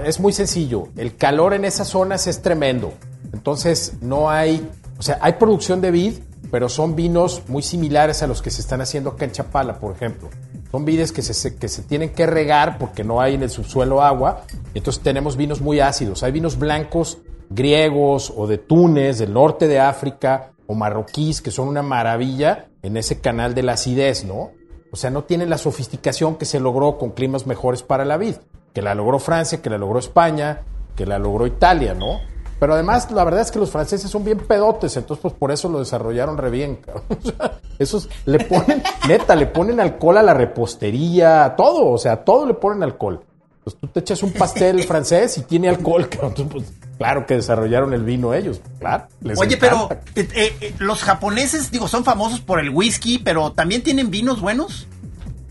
[0.04, 0.88] es muy sencillo.
[0.96, 2.94] El calor en esas zonas es tremendo.
[3.32, 4.68] Entonces no hay,
[4.98, 6.14] o sea, hay producción de vid,
[6.50, 9.94] pero son vinos muy similares a los que se están haciendo acá en Chapala, por
[9.94, 10.30] ejemplo.
[10.70, 14.02] Son vides que se, que se tienen que regar porque no hay en el subsuelo
[14.02, 14.44] agua.
[14.76, 16.22] Entonces tenemos vinos muy ácidos.
[16.22, 21.68] Hay vinos blancos griegos o de Túnez, del norte de África, o marroquíes, que son
[21.68, 24.50] una maravilla en ese canal de la acidez, ¿no?
[24.92, 28.36] O sea, no tienen la sofisticación que se logró con climas mejores para la vid,
[28.74, 30.62] que la logró Francia, que la logró España,
[30.94, 32.20] que la logró Italia, ¿no?
[32.58, 35.68] Pero además, la verdad es que los franceses son bien pedotes, entonces pues por eso
[35.68, 36.80] lo desarrollaron re bien,
[37.78, 42.24] esos le ponen, neta, le ponen alcohol a la repostería, a todo, o sea, a
[42.24, 43.22] todo le ponen alcohol.
[43.66, 46.08] Pues tú te echas un pastel francés y tiene alcohol,
[46.52, 49.08] pues, claro que desarrollaron el vino ellos, claro.
[49.36, 54.08] Oye, pero eh, eh, los japoneses, digo, son famosos por el whisky, pero también tienen
[54.08, 54.86] vinos buenos.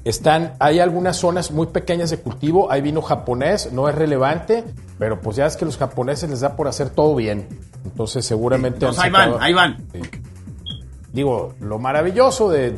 [0.05, 4.63] Están, hay algunas zonas muy pequeñas de cultivo, hay vino japonés, no es relevante,
[4.97, 7.49] pero pues ya es que los japoneses les da por hacer todo bien.
[7.83, 8.85] Entonces seguramente...
[8.97, 9.85] ahí van, ahí van.
[11.11, 12.71] Digo, lo maravilloso de,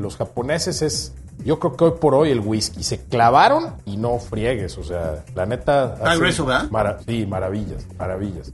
[0.00, 2.82] los japoneses es, yo creo que hoy por hoy el whisky.
[2.82, 5.96] Se clavaron y no friegues, o sea, la neta...
[6.02, 7.00] Ah, grueso, ¿verdad?
[7.06, 8.52] sí, maravillas, maravillas.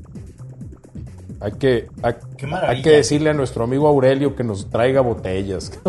[1.40, 5.72] Hay que, hay que decirle a nuestro amigo Aurelio que nos traiga botellas.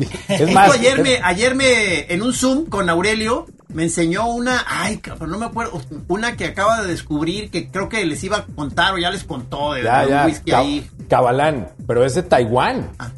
[0.28, 4.98] Es más, ayer me, ayer me, en un Zoom con Aurelio, me enseñó una, ay,
[4.98, 8.46] cabrón, no me acuerdo, una que acaba de descubrir que creo que les iba a
[8.46, 10.90] contar o ya les contó de, un whisky ahí.
[11.08, 12.90] Cabalán, pero es de Taiwán.
[12.98, 13.10] Ah.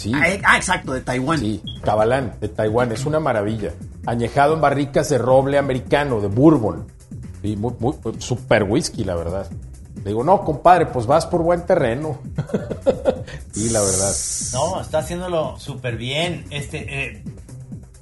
[0.00, 0.12] Sí.
[0.14, 1.40] Ah, eh, ah, exacto, de Taiwán.
[1.40, 3.74] Sí, Cabalán, de Taiwán, es una maravilla.
[4.06, 6.86] Añejado en barricas de roble americano, de bourbon.
[7.42, 9.46] Y muy, muy, super whisky, la verdad.
[9.96, 12.18] Le digo, no, compadre, pues vas por buen terreno.
[13.54, 14.14] y la verdad.
[14.54, 16.46] No, está haciéndolo súper bien.
[16.48, 17.22] Este, eh,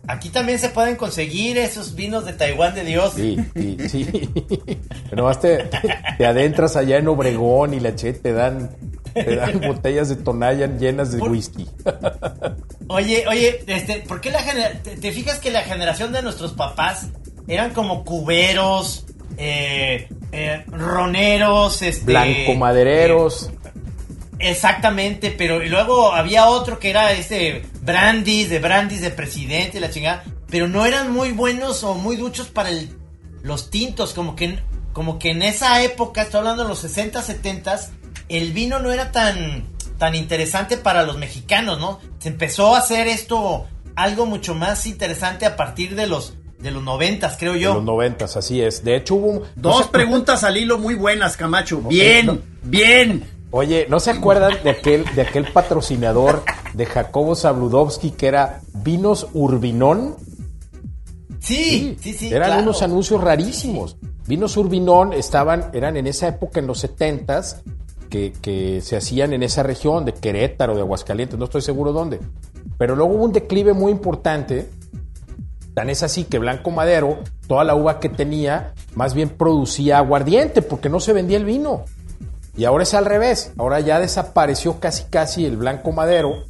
[0.06, 3.14] aquí también se pueden conseguir esos vinos de Taiwán de Dios.
[3.14, 4.30] Sí, sí, sí.
[5.10, 5.68] Pero más te,
[6.24, 8.70] adentras allá en Obregón y la che te dan,
[9.24, 11.66] te dan botellas de Tonayan llenas de whisky.
[12.88, 14.40] Oye, oye, este, ¿por qué la
[14.82, 17.08] te fijas que la generación de nuestros papás
[17.46, 19.04] eran como cuberos?
[19.38, 23.50] eh, eh, roneros, este, blancomadereros.
[24.38, 29.90] Eh, exactamente, pero luego había otro que era este brandis, de brandis de presidente, la
[29.90, 32.90] chingada, pero no eran muy buenos o muy duchos para el,
[33.42, 34.58] los tintos, como que,
[34.92, 37.80] como que en esa época, estoy hablando de los 60, 70,
[38.28, 39.64] el vino no era tan,
[39.98, 42.00] tan interesante para los mexicanos, ¿no?
[42.18, 46.82] Se empezó a hacer esto algo mucho más interesante a partir de los de los
[46.82, 47.70] noventas, creo yo.
[47.70, 48.82] De los noventas, así es.
[48.82, 49.42] De hecho, hubo...
[49.54, 51.80] Dos preguntas al hilo muy buenas, Camacho.
[51.82, 53.24] Bien, bien.
[53.50, 56.42] Oye, ¿no se acuerdan de aquel, de aquel patrocinador
[56.74, 60.16] de Jacobo Zabludovsky que era Vinos Urbinón?
[61.40, 62.34] Sí, sí, sí.
[62.34, 63.96] eran unos anuncios rarísimos.
[64.26, 67.62] Vinos Urbinón estaban, eran en esa época, en los setentas,
[68.08, 72.20] que, se hacían en esa región de Querétaro, de Aguascalientes, no estoy seguro dónde.
[72.76, 74.68] Pero luego hubo un declive muy importante
[75.78, 80.60] Tan es así que Blanco Madero, toda la uva que tenía, más bien producía aguardiente
[80.60, 81.84] porque no se vendía el vino.
[82.56, 83.52] Y ahora es al revés.
[83.58, 86.42] Ahora ya desapareció casi casi el Blanco Madero.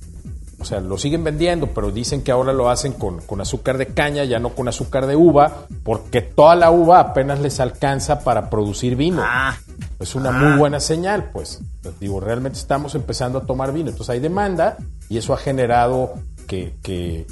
[0.60, 4.24] O sea, lo siguen vendiendo, pero dicen que ahora lo hacen con, azúcar de caña,
[4.24, 8.96] ya no con azúcar de uva, porque toda la uva apenas les alcanza para producir
[8.96, 9.22] vino.
[9.24, 9.56] Ah.
[10.00, 10.56] es una muy ah.
[10.56, 11.60] buena señal, pues.
[12.00, 13.90] Digo, realmente estamos empezando a tomar vino.
[13.90, 14.76] Entonces hay demanda
[15.08, 16.14] y eso ha generado
[16.48, 17.26] que, que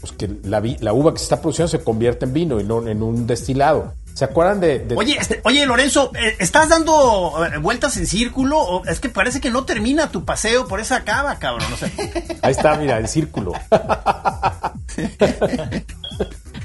[0.00, 2.86] pues que la, la, uva que se está produciendo se convierte en vino y no
[2.88, 3.94] en un destilado.
[4.14, 4.86] ¿Se acuerdan de...?
[4.96, 8.58] Oye, este, oye, Lorenzo, eh, ¿estás dando eh, vueltas en círculo?
[8.58, 11.68] ¿O es que parece que no termina tu paseo por esa cava, cabrón.
[12.42, 13.52] Ahí está, mira, el círculo.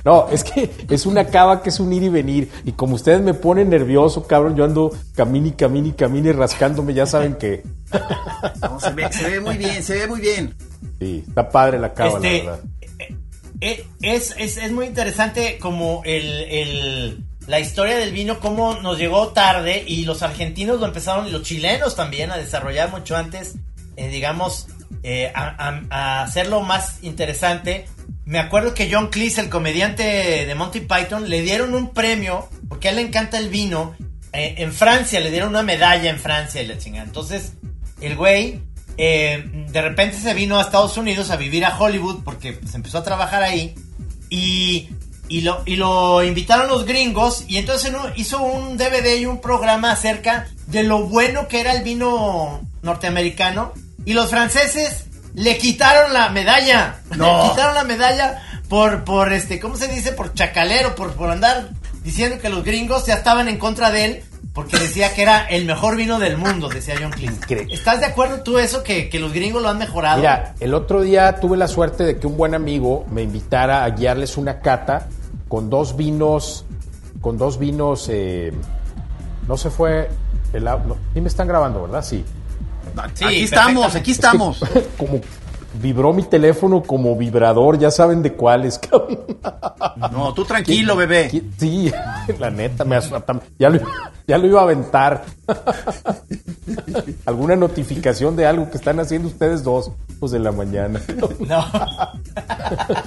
[0.07, 2.49] No, es que es una cava que es un ir y venir.
[2.63, 7.35] Y como ustedes me ponen nervioso, cabrón, yo ando camini, camini, camini, rascándome, ya saben
[7.35, 7.63] que.
[8.61, 10.55] No, se, ve, se ve muy bien, se ve muy bien.
[10.99, 12.63] Sí, está padre la cava, la este, verdad.
[13.59, 19.29] Eh, es, es, es, muy interesante como el, la historia del vino, cómo nos llegó
[19.29, 23.55] tarde y los argentinos lo empezaron y los chilenos también a desarrollar mucho antes,
[23.95, 24.67] eh, digamos,
[25.03, 27.87] eh, a, hacerlo más interesante.
[28.25, 30.03] Me acuerdo que John Cleese, el comediante
[30.45, 33.95] de Monty Python, le dieron un premio, porque a él le encanta el vino,
[34.33, 37.05] en Francia, le dieron una medalla en Francia y la chingada.
[37.05, 37.53] Entonces,
[38.01, 38.61] el güey
[38.97, 42.97] eh, de repente se vino a Estados Unidos a vivir a Hollywood porque se empezó
[42.97, 43.75] a trabajar ahí
[44.29, 44.89] y,
[45.29, 49.91] y, lo, y lo invitaron los gringos y entonces hizo un DVD y un programa
[49.91, 53.73] acerca de lo bueno que era el vino norteamericano
[54.05, 57.17] y los franceses le quitaron la medalla, le
[57.49, 60.11] quitaron la medalla por, por este, ¿cómo se dice?
[60.11, 61.69] Por chacalero, por, por andar
[62.03, 64.23] diciendo que los gringos ya estaban en contra de él
[64.57, 67.71] porque decía que era el mejor vino del mundo, decía John Cleese.
[67.71, 70.17] ¿Estás de acuerdo tú eso, que, los gringos lo han mejorado?
[70.17, 73.89] Mira, el otro día tuve la suerte de que un buen amigo me invitara a
[73.91, 75.09] guiarles una cata
[75.47, 76.65] con dos vinos,
[77.21, 78.53] con dos vinos, eh,
[79.47, 80.09] no se fue,
[80.53, 82.03] el, no, sí me están grabando, ¿verdad?
[82.03, 82.23] Sí.
[83.13, 84.59] sí aquí estamos, aquí estamos.
[84.97, 85.21] como
[85.81, 88.79] vibró mi teléfono como vibrador, ya saben de cuáles.
[90.11, 91.29] no, tú tranquilo, bebé.
[91.57, 91.91] Sí,
[92.39, 92.97] la neta, me
[93.59, 93.79] ya, lo,
[94.27, 95.23] ya lo iba a aventar.
[97.25, 99.91] ¿Alguna notificación de algo que están haciendo ustedes dos?
[100.19, 100.99] Pues de la mañana.
[101.39, 101.65] No.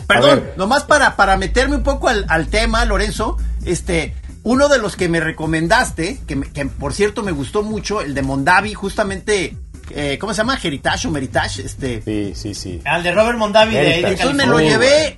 [0.06, 4.96] Perdón, nomás para, para meterme un poco al, al tema, Lorenzo, este, uno de los
[4.96, 9.56] que me recomendaste, que, me- que por cierto me gustó mucho, el de Mondavi, justamente,
[9.94, 10.58] eh, ¿cómo se llama?
[10.62, 12.02] Heritage o Meritage, este.
[12.02, 12.80] Sí, sí, sí.
[12.84, 15.16] Al de Robert Mondavi de ahí de Entonces me lo llevé,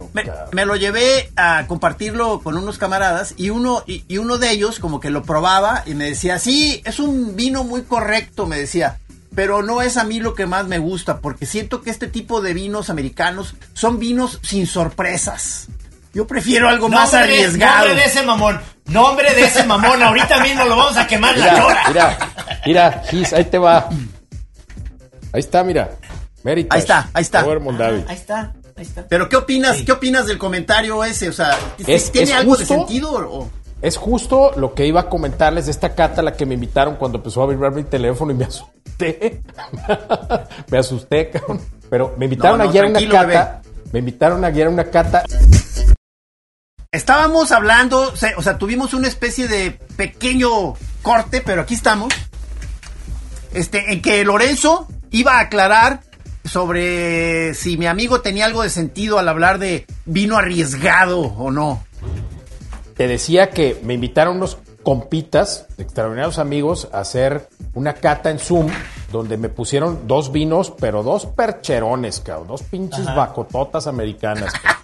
[0.52, 4.78] me, lo llevé a compartirlo con unos camaradas y uno, y, y uno de ellos
[4.78, 8.98] como que lo probaba y me decía, sí, es un vino muy correcto, me decía,
[9.34, 12.40] pero no es a mí lo que más me gusta porque siento que este tipo
[12.40, 15.68] de vinos americanos son vinos sin sorpresas.
[16.14, 17.86] Yo prefiero algo más Nombre arriesgado.
[17.86, 18.60] Nombre de ese mamón.
[18.86, 20.02] Nombre de ese mamón.
[20.02, 21.84] Ahorita mismo lo vamos a quemar la chora.
[21.88, 22.18] mira,
[22.66, 23.88] mira, Gis, ahí te va.
[25.32, 25.90] Ahí está, mira.
[26.44, 26.76] Meritage.
[26.76, 27.40] Ahí está, ahí está.
[28.08, 29.06] Ahí está, ahí está.
[29.08, 29.76] Pero ¿qué opinas?
[29.78, 29.84] Sí.
[29.84, 31.28] ¿Qué opinas del comentario ese?
[31.28, 35.08] O sea, Es- ¿tiene es algo de sentido o- Es justo lo que iba a
[35.08, 38.32] comentarles de esta cata a la que me invitaron cuando empezó a vibrar mi teléfono
[38.32, 39.40] y me asusté.
[40.70, 41.60] me asusté, cabrón.
[41.90, 43.62] Pero me invitaron No, no, a guiar una cata.
[43.92, 45.24] Me invitaron a guiar una cata.
[46.90, 52.12] Estábamos hablando, o sea, o sea, tuvimos una especie de pequeño corte, pero aquí estamos.
[53.54, 56.00] Este, en que Lorenzo iba a aclarar
[56.44, 61.84] sobre si mi amigo tenía algo de sentido al hablar de vino arriesgado o no.
[62.96, 68.68] Te decía que me invitaron unos compitas, extraordinarios amigos, a hacer una cata en Zoom
[69.12, 74.52] donde me pusieron dos vinos, pero dos percherones, cabrón, dos pinches bacototas americanas.
[74.52, 74.82] cabrón.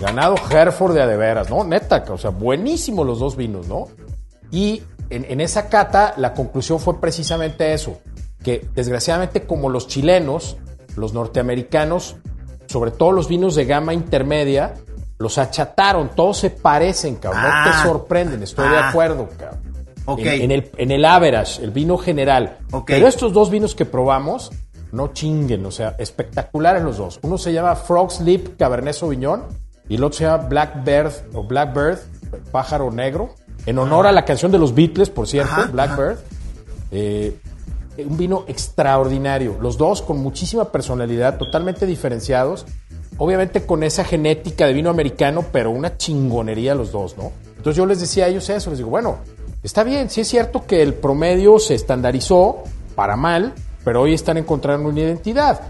[0.00, 1.64] Ganado Hereford de a de veras, ¿no?
[1.64, 3.88] Neta, cabrón, o sea, buenísimos los dos vinos, ¿no?
[4.50, 7.98] Y en, en esa cata la conclusión fue precisamente eso,
[8.42, 10.56] que desgraciadamente como los chilenos,
[10.96, 12.16] los norteamericanos,
[12.66, 14.74] sobre todo los vinos de gama intermedia,
[15.18, 17.64] los achataron, todos se parecen, cabrón, no Ah.
[17.82, 18.88] te sorprenden, estoy de Ah.
[18.88, 19.60] acuerdo, cabrón.
[20.06, 20.20] Ok.
[20.20, 22.58] En, en el, en el average, el vino general.
[22.72, 22.86] Ok.
[22.86, 24.50] Pero estos dos vinos que probamos,
[24.92, 27.20] no chinguen, o sea, espectaculares los dos.
[27.22, 29.44] Uno se llama Frog's Lip Cabernet Sauvignon
[29.88, 31.98] y el otro se llama Blackbird o Blackbird,
[32.50, 33.34] pájaro negro,
[33.66, 36.16] en honor a la canción de los Beatles, por cierto, Ajá, Blackbird.
[36.92, 37.36] Eh,
[37.98, 39.56] un vino extraordinario.
[39.60, 42.66] Los dos con muchísima personalidad, totalmente diferenciados.
[43.18, 47.32] Obviamente con esa genética de vino americano, pero una chingonería los dos, ¿no?
[47.56, 49.18] Entonces yo les decía a ellos eso, les digo, bueno,
[49.62, 53.52] está bien, sí es cierto que el promedio se estandarizó para mal,
[53.84, 55.60] pero hoy están encontrando una identidad.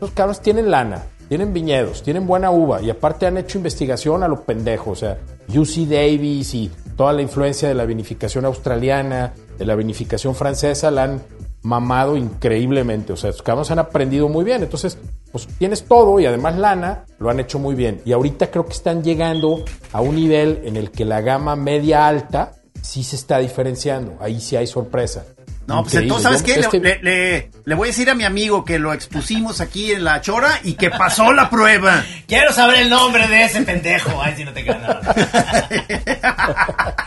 [0.00, 4.28] Los cabros tienen lana, tienen viñedos, tienen buena uva y aparte han hecho investigación a
[4.28, 9.66] lo pendejo, o sea, UC Davis y toda la influencia de la vinificación australiana, de
[9.66, 11.22] la vinificación francesa, la han
[11.66, 14.98] mamado increíblemente, o sea, los cabros han aprendido muy bien, entonces,
[15.32, 18.00] pues tienes todo y además lana, lo han hecho muy bien.
[18.04, 22.06] Y ahorita creo que están llegando a un nivel en el que la gama media
[22.06, 22.52] alta
[22.82, 25.24] sí se está diferenciando, ahí sí hay sorpresa.
[25.66, 26.54] No, pues entonces, ¿sabes Yo- qué?
[26.54, 29.90] Le- este- Le, le- le voy a decir a mi amigo que lo expusimos aquí
[29.90, 32.04] en la chora y que pasó la prueba.
[32.28, 34.22] Quiero saber el nombre de ese pendejo.
[34.22, 36.96] Ay, si no te queda nada.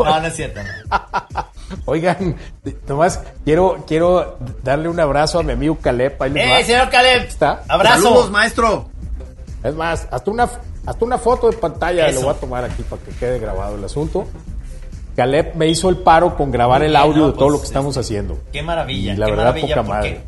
[0.00, 0.60] No, no es cierto.
[0.62, 1.46] no.
[1.84, 2.36] Oigan,
[2.88, 6.16] nomás quiero, quiero darle un abrazo a mi amigo Caleb.
[6.22, 6.32] ahí.
[6.36, 7.22] ¡Eh, señor Caleb!
[7.26, 7.62] Está.
[7.68, 8.02] ¡Abrazo!
[8.02, 8.88] Saludos, maestro.
[9.64, 10.44] Es más, hasta una,
[10.86, 12.20] hasta una foto de pantalla Eso.
[12.20, 14.26] le voy a tomar aquí para que quede grabado el asunto.
[15.16, 17.26] Caleb me hizo el paro con grabar Muy el bien, audio ¿no?
[17.28, 18.38] de todo Pues, lo que estamos haciendo.
[18.52, 19.14] ¡Qué maravilla!
[19.14, 20.20] Y la qué verdad, maravilla, poca madre.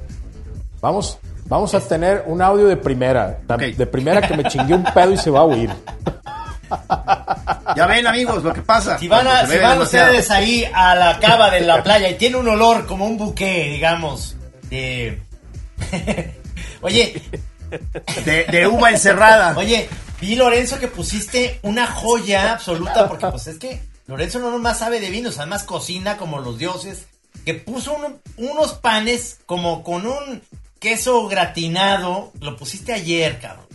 [0.80, 3.38] Vamos, vamos a tener un audio de primera.
[3.76, 5.70] De primera que me chingué un pedo y se va a oír.
[7.76, 8.98] Ya ven, amigos, lo que pasa.
[8.98, 12.36] Si van, a- si van ustedes ahí a la cava de la playa y tiene
[12.36, 14.36] un olor como un buque, digamos,
[14.70, 15.22] de...
[16.80, 17.22] Oye,
[18.24, 19.54] De, de uva encerrada.
[19.56, 19.88] oye,
[20.20, 25.00] vi Lorenzo que pusiste una joya absoluta porque pues es que Lorenzo no nomás sabe
[25.00, 27.06] de vinos, además cocina como los dioses,
[27.44, 30.40] que puso uno- unos panes como con un
[30.80, 33.66] queso gratinado, lo pusiste ayer, cabrón.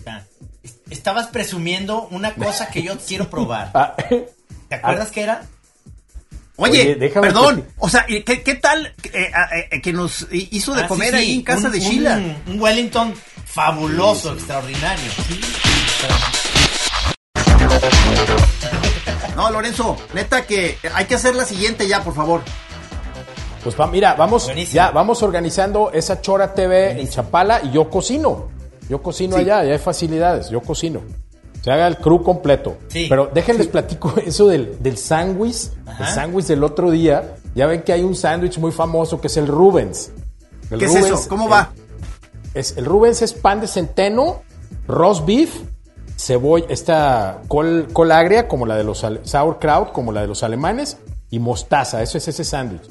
[0.89, 3.71] Estabas presumiendo una cosa que yo quiero probar.
[3.75, 3.95] Ah,
[4.69, 5.43] ¿Te acuerdas qué era?
[6.55, 7.61] Oye, perdón.
[7.63, 11.09] que- O sea, ¿qué, qué tal eh, eh, eh, que nos hizo de Ah, comer
[11.11, 12.15] sí, ahí sí, en casa un- de Sheila?
[12.17, 13.13] Un, un Wellington
[13.45, 15.11] fabuloso, extraordinario.
[19.35, 22.41] No, Lorenzo, neta que hay que hacer la siguiente ya, por favor.
[23.63, 24.75] Pues va, mira, vamos, Buenísimo.
[24.75, 28.49] ya, vamos organizando esa Chora TV en Chapala y yo cocino.
[28.93, 29.41] Yo cocino Sí.
[29.41, 31.01] allá, ya hay facilidades, yo cocino.
[31.63, 32.77] Se haga el crew completo.
[32.89, 33.07] Sí.
[33.09, 37.37] Pero déjenles platico eso del, del sándwich, el sándwich del otro día.
[37.55, 40.11] Ya ven que hay un sándwich muy famoso que es el Rubens.
[40.69, 41.19] El ¿Qué es eso?
[41.27, 41.71] ¿Cómo va?
[42.53, 44.43] es, el Rubens es pan de centeno,
[44.87, 45.49] roast beef,
[46.15, 50.97] cebolla, esta col, col agria, como la de los sauerkraut, como la de los alemanes,
[51.31, 52.03] y mostaza.
[52.03, 52.83] Eso es ese sándwich.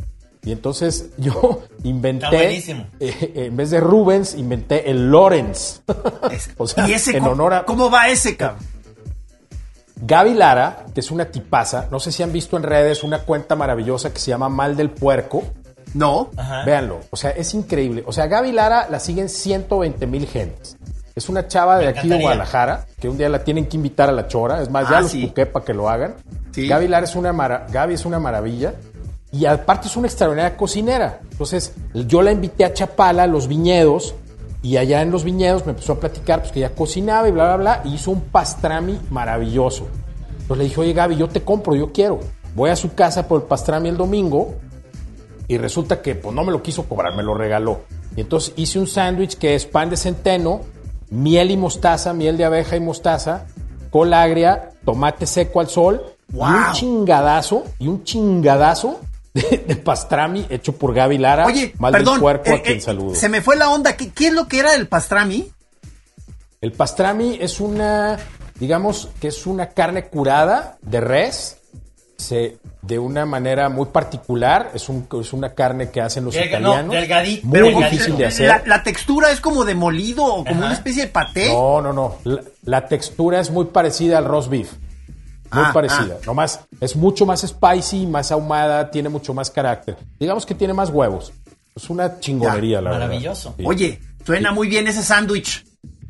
[0.45, 2.87] Y entonces yo inventé, Está buenísimo.
[3.01, 5.83] eh, en vez de Rubens, inventé el Lorenz.
[6.57, 8.61] o sea, ¿Y ese en cómo, honor a cómo va ese, cabrón?
[10.05, 13.55] Gaby Lara, que es una tipaza, no sé si han visto en redes una cuenta
[13.55, 15.45] maravillosa que se llama Mal del Puerco.
[15.95, 16.31] No.
[16.37, 16.65] Ajá.
[16.65, 18.03] Véanlo, o sea, es increíble.
[18.07, 20.77] O sea, Gaby Lara la siguen 120 mil gentes.
[21.15, 22.19] Es una chava de aquí de.
[22.21, 24.63] Guadalajara, que un día la tienen que invitar a la chora.
[24.63, 25.31] Es más, ya Ah, los sí.
[25.53, 26.15] para que lo hagan.
[26.53, 26.67] Sí.
[26.67, 28.75] Gaby Lara es una, mara- Gaby es una maravilla.
[29.33, 31.21] Y aparte es una extraordinaria cocinera.
[31.31, 34.15] Entonces, yo la invité a Chapala, a los viñedos,
[34.63, 37.45] y allá en los viñedos me empezó a platicar pues, que ella cocinaba y bla,
[37.45, 39.89] bla, bla, y hizo un pastrami maravilloso.
[40.33, 42.21] Entonces le dije, oye Gaby, yo te compro, yo quiero.
[42.55, 44.55] Voy a su casa por el pastrami el domingo,
[45.49, 47.81] y resulta que pues no me lo quiso cobrar, me lo regaló.
[48.15, 50.61] Y entonces hice un sándwich que es pan de centeno,
[51.11, 53.47] miel y mostaza, miel de abeja y mostaza,
[53.91, 56.03] col agria, tomate seco al sol
[56.33, 56.47] y ¡Wow!
[56.47, 59.01] un chingadazo, y un chingadazo
[59.35, 62.15] de, de pastrami hecho por Gaby Lara, Oye, mal perdón.
[62.15, 63.15] del puerco eh, a quien eh, saludo.
[63.15, 63.97] Se me fue la onda.
[63.97, 65.51] ¿Qué, qué es lo que era el pastrami?
[66.61, 68.19] El pastrami es una,
[68.61, 71.59] digamos que es una carne curada de res,
[72.17, 76.61] se, de una manera muy particular, es, un, es una carne que hacen los Delga-
[76.61, 76.95] no, italianos.
[76.95, 77.91] delgadito, muy delgadito.
[77.91, 78.47] difícil de hacer.
[78.49, 80.67] La, la textura es como de molido o como Ajá.
[80.67, 81.49] una especie de paté.
[81.49, 82.17] No, no, no.
[82.23, 84.71] La, la textura es muy parecida al roast beef.
[85.53, 86.17] Muy Ah, parecida.
[86.27, 89.97] Nomás es mucho más spicy, más ahumada, tiene mucho más carácter.
[90.19, 91.33] Digamos que tiene más huevos.
[91.75, 93.07] Es una chingonería, la verdad.
[93.07, 93.55] Maravilloso.
[93.57, 93.65] Sí.
[93.67, 95.65] Oye, suena muy bien ese sándwich.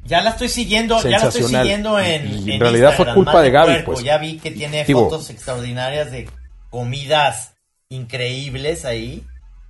[0.05, 3.41] Ya la estoy siguiendo, ya la estoy siguiendo en, Y en en realidad fue culpa
[3.41, 4.03] de Gaby, pues.
[4.03, 6.29] Ya vi que tiene Digo- fotos extraordinarias de
[6.71, 7.55] comidas
[7.89, 9.25] increíbles ahí.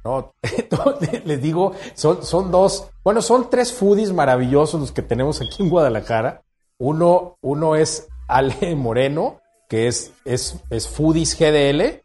[0.05, 0.33] No,
[1.25, 5.68] les digo, son, son dos, bueno, son tres foodies maravillosos los que tenemos aquí en
[5.68, 6.43] Guadalajara.
[6.79, 9.41] Uno, uno es Ale Moreno,
[9.73, 12.03] que es, es, es Foodies GDL.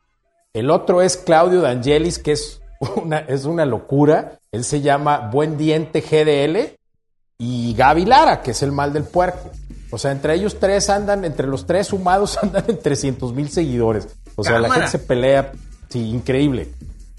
[0.54, 2.62] El otro es Claudio D'Angelis, que es
[2.96, 4.40] una, es una locura.
[4.54, 6.78] Él se llama Buen Diente GDL.
[7.40, 9.52] Y Gaby Lara, que es el mal del puerco.
[9.92, 14.08] O sea, entre ellos tres andan, entre los tres sumados andan en 300 mil seguidores.
[14.38, 15.52] O sea, la gente se pelea.
[15.90, 16.70] Sí, increíble.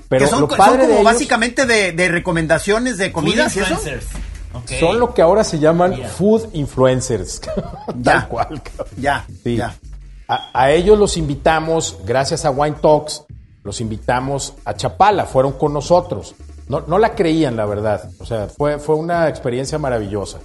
[0.09, 3.61] Pero son, lo son padre como de ellos básicamente de, de recomendaciones de comidas y
[3.61, 3.79] eso.
[4.81, 7.43] son lo que ahora se llaman food influencers.
[7.99, 8.21] Ya.
[8.21, 8.63] Tal cual.
[8.63, 8.95] cabrón.
[8.97, 9.57] Ya, Sí.
[9.57, 9.77] ya.
[10.29, 13.25] A, a ellos los invitamos, gracias a Wine Talks,
[13.65, 16.35] los invitamos a Chapala, fueron con nosotros.
[16.69, 18.11] No, no la creían, la verdad.
[18.21, 20.39] O sea, fue, fue una experiencia maravillosa.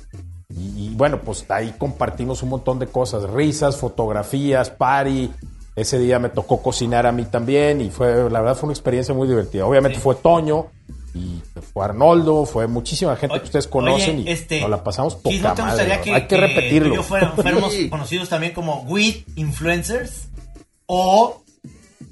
[0.49, 5.31] Y, y bueno, pues ahí compartimos un montón de cosas, risas, fotografías, party.
[5.75, 9.13] Ese día me tocó cocinar a mí también y fue, la verdad fue una experiencia
[9.13, 9.65] muy divertida.
[9.65, 10.67] Obviamente fue Toño
[11.15, 11.41] y
[11.73, 15.35] fue Arnoldo, fue muchísima gente que ustedes conocen Oye, y este, nos la pasamos poca
[15.35, 16.03] ¿no te madre, gustaría ¿no?
[16.03, 16.87] que, Hay que repetirlo.
[16.89, 17.89] tú y yo fuéramos, fuéramos Sí.
[17.89, 20.27] conocidos también como weed influencers
[20.87, 21.41] o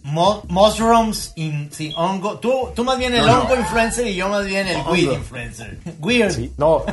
[0.03, 2.37] mo- mushrooms in, sí, hongo.
[2.39, 3.41] Tú, tú más bien el No, no.
[3.43, 5.17] hongo influencer y yo más bien el weed Hongo.
[5.17, 5.79] influencer.
[5.99, 6.31] Weird.
[6.31, 6.83] Sí, no,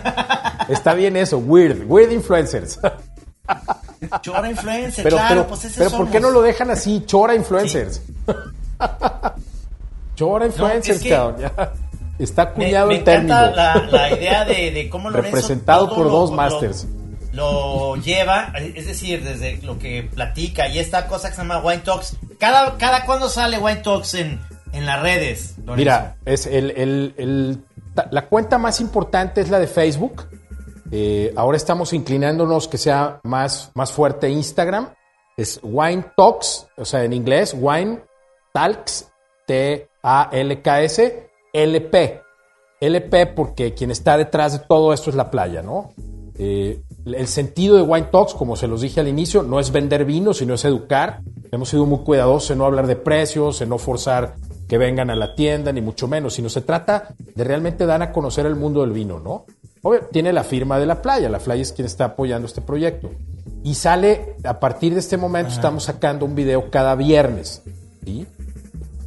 [0.69, 2.79] está bien eso, weird, weird influencers.
[4.23, 7.03] Chora influencer, Pero, claro, pero, pues ese pero ¿por qué no lo dejan así?
[7.07, 8.01] Chora influencers.
[10.15, 11.51] Chora influencers, es que cabrón.
[12.19, 13.35] Está Me, acuñado me el término.
[13.53, 16.87] la, la idea de, de cómo Lorenzo Representado por lo- dos lo- masters.
[17.33, 21.83] Lo, lleva, es decir, desde lo que platica y esta cosa que se llama Wine
[21.83, 22.17] Talks.
[22.41, 24.41] Cada, cada cuando sale Wine Talks en,
[24.73, 25.55] en las redes.
[25.59, 25.77] Lorenzo?
[25.77, 26.71] Mira, es el,
[27.17, 27.63] el-
[28.11, 30.27] la cuenta más importante es la de Facebook.
[30.91, 34.89] Eh, ahora estamos inclinándonos que sea más, más fuerte Instagram.
[35.37, 38.01] Es Wine Talks, o sea, en inglés, Wine
[38.53, 39.09] Talks,
[39.47, 42.23] T-A-L-K-S, LP.
[42.81, 45.93] LP porque quien está detrás de todo esto es la playa, ¿no?
[46.39, 50.05] Eh, el sentido de Wine Talks, como se los dije al inicio, no es vender
[50.05, 51.21] vino, sino es educar.
[51.51, 54.37] Hemos sido muy cuidadosos en no hablar de precios, en no forzar
[54.69, 58.13] que vengan a la tienda, ni mucho menos, sino se trata de realmente dar a
[58.13, 59.47] conocer el mundo del vino, ¿no?
[59.83, 63.11] Obvio, tiene la firma de la playa, la playa es quien está apoyando este proyecto.
[63.65, 67.63] Y sale, a partir de este momento, estamos sacando un video cada viernes,
[68.05, 68.27] ¿sí?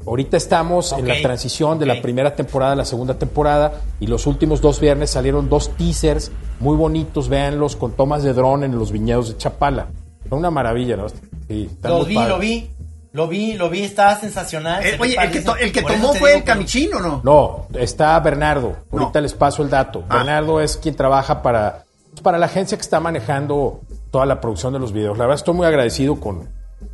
[0.05, 4.25] Ahorita estamos en la transición de la primera temporada a la segunda temporada y los
[4.27, 8.91] últimos dos viernes salieron dos teasers muy bonitos, véanlos, con tomas de dron en los
[8.91, 9.87] viñedos de Chapala.
[10.29, 11.07] Son una maravilla, ¿no?
[11.47, 12.29] Sí, Lo vi, padres.
[12.33, 12.71] lo vi.
[13.13, 14.85] Lo vi, lo vi, estaba sensacional.
[14.85, 17.19] Eh, oye, el que, to- el tomó fue el camichín o no?
[17.25, 18.77] No, está Bernardo.
[18.89, 19.21] Ahorita No.
[19.21, 20.05] les paso el dato.
[20.07, 20.15] Ah.
[20.19, 21.83] Bernardo es quien trabaja para,
[22.23, 23.81] para la agencia que está manejando
[24.11, 25.17] toda la producción de los videos.
[25.17, 26.47] La verdad estoy muy agradecido con,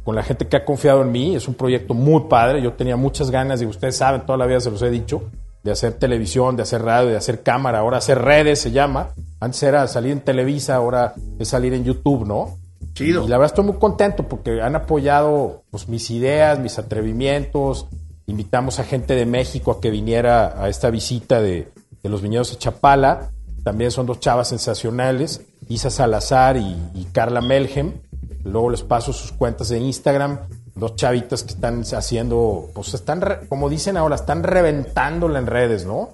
[0.08, 1.36] con la gente que ha confiado en mí.
[1.36, 2.62] Es un proyecto muy padre.
[2.62, 5.24] Yo tenía muchas ganas, y ustedes saben, toda la vida se los he dicho,
[5.66, 7.80] de hacer televisión, de hacer radio, de hacer cámara.
[7.80, 9.10] Ahora hacer redes se llama.
[9.41, 12.58] Antes era salir en Televisa, ahora es salir en YouTube, ¿no?
[12.93, 13.26] Chido.
[13.26, 17.88] Y la verdad estoy muy contento porque han apoyado pues, mis ideas, mis atrevimientos.
[18.28, 21.68] invitamos a gente de México a que viniera a esta visita de,
[22.01, 23.32] de los viñedos de Chapala.
[23.66, 28.07] También son dos chavas sensacionales, Isa Salazar y, y Carla Melhem.
[28.48, 30.39] Luego les paso sus cuentas de Instagram.
[30.76, 36.10] Dos chavitas que están haciendo, pues están, como dicen ahora, están reventándola en redes, ¿no?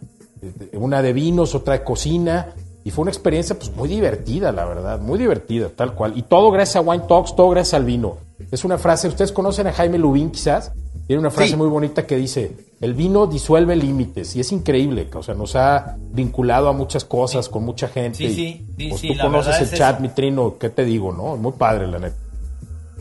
[0.73, 2.53] Una de vinos, otra de cocina.
[2.85, 6.17] Y fue una experiencia pues muy divertida, la verdad, muy divertida, tal cual.
[6.17, 8.17] Y todo gracias a Wine Talks, todo gracias al vino.
[8.51, 10.73] Es una frase, ustedes conocen a Jaime Lubín quizás,
[11.07, 11.55] tiene una frase Sí.
[11.55, 15.95] muy bonita que dice, el vino disuelve límites y es increíble, o sea, nos ha
[16.11, 18.17] vinculado a muchas cosas con mucha gente.
[18.17, 20.01] Sí, sí, sí, pues sí, tú conoces el chat, eso.
[20.01, 21.37] mi trino, ¿qué te digo, no?
[21.37, 22.17] Muy padre, la neta.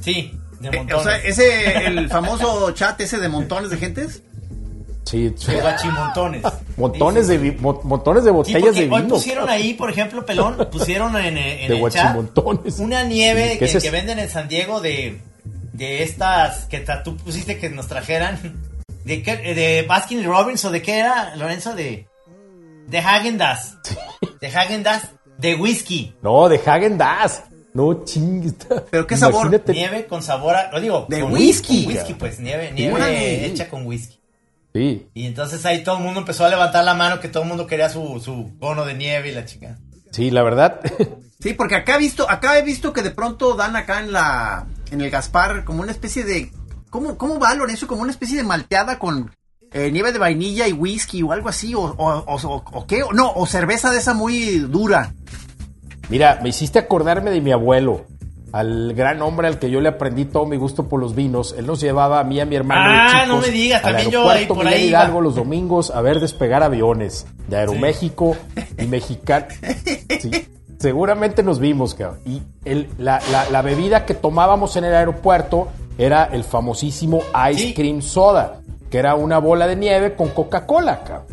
[0.03, 0.95] Sí, de Eh, montones.
[0.95, 4.23] o sea, ese, el famoso chat ese de montones de gentes.
[5.05, 6.43] Sí, De guachimontones.
[6.77, 7.57] montones Sí, de sí.
[7.61, 9.09] mo- montones de Sí, botellas de hoy vino.
[9.15, 12.17] pusieron ahí, por ejemplo, Pelón, pusieron en, en De el chat
[12.79, 15.21] una nieve ¿Qué que, es que venden en San Diego de,
[15.73, 18.39] de estas que tú pusiste que nos trajeran.
[19.05, 21.75] ¿De, qué, de Baskin Robbins o de qué era, Lorenzo?
[21.75, 22.07] De,
[22.87, 23.77] de Hagen Dazs.
[24.41, 26.15] De Hagen Dazs de whisky.
[26.23, 27.43] No, de Hagen Dazs.
[27.75, 28.55] No chingues.
[28.91, 29.47] ¿Pero qué sabor?
[29.47, 30.71] Imagínate- Nieve con sabor a...
[30.73, 31.85] Lo digo, De con whisky.
[31.85, 34.19] con whisky, pues, nieve, nieve hecha con whisky.
[34.75, 35.07] Sí.
[35.15, 37.67] Y entonces ahí todo el mundo empezó a levantar la mano que todo el mundo
[37.67, 39.79] quería su, su cono de nieve y la chica.
[40.11, 40.81] Sí, la verdad.
[41.43, 44.65] Sí, porque acá he visto, acá he visto que de pronto dan acá en la,
[44.93, 46.53] en el Gaspar como una especie de,
[46.89, 47.89] ¿cómo, cómo va Lorenzo?
[47.89, 49.35] Como una especie de malteada con
[49.73, 53.03] eh, nieve de vainilla y whisky o algo así, o, o, o, o- o qué,
[53.13, 55.13] no, o cerveza de esa muy dura.
[56.13, 58.03] Mira, me hiciste acordarme de mi abuelo,
[58.53, 61.55] al gran hombre al que yo le aprendí todo mi gusto por los vinos.
[61.57, 62.83] Él nos llevaba a mí y a mi hermano.
[62.87, 65.23] Ah, chicos no me digas, al también yo ahí por Miguel ahí Hidalgo iba.
[65.23, 68.37] los domingos a ver despegar aviones de Aeroméxico
[68.79, 69.47] y Mexicano.
[70.21, 70.31] Sí,
[70.79, 72.21] seguramente nos vimos, cabrón.
[72.27, 77.21] Y el- la, la- la bebida que tomábamos en el aeropuerto era el famosísimo
[77.53, 77.75] Ice Sí.
[77.75, 78.61] Cream Soda,
[78.91, 81.27] que era una bola de nieve con Coca-Cola, cabrón.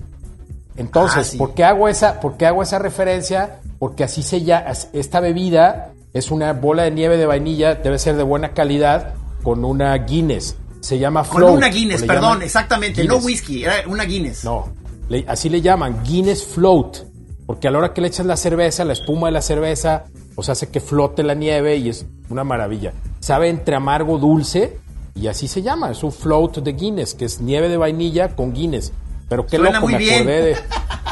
[0.77, 1.37] Entonces, Ah, sí.
[1.37, 3.59] ¿por qué hago esa, por qué hago esa referencia?
[3.79, 8.15] Porque así se llama, esta bebida es una bola de nieve de vainilla, debe ser
[8.17, 9.13] de buena calidad,
[9.43, 10.57] con una Guinness.
[10.81, 11.57] Se llama Con Float.
[11.57, 13.19] una Guinness, perdón, exactamente, Guinness.
[13.19, 14.43] no whisky, era una Guinness.
[14.43, 14.67] No,
[15.09, 16.97] le- así le llaman, Guinness Float.
[17.45, 20.05] Porque a la hora que le echas la cerveza, la espuma de la cerveza,
[20.35, 22.93] pues hace que flote la nieve y es una maravilla.
[23.21, 24.77] Sabe entre amargo, dulce,
[25.15, 25.89] y así se llama.
[25.91, 28.91] Es un float de Guinness, que es nieve de vainilla con Guinness.
[29.29, 30.21] Pero qué Suena loco, muy me bien.
[30.21, 30.55] acordé de.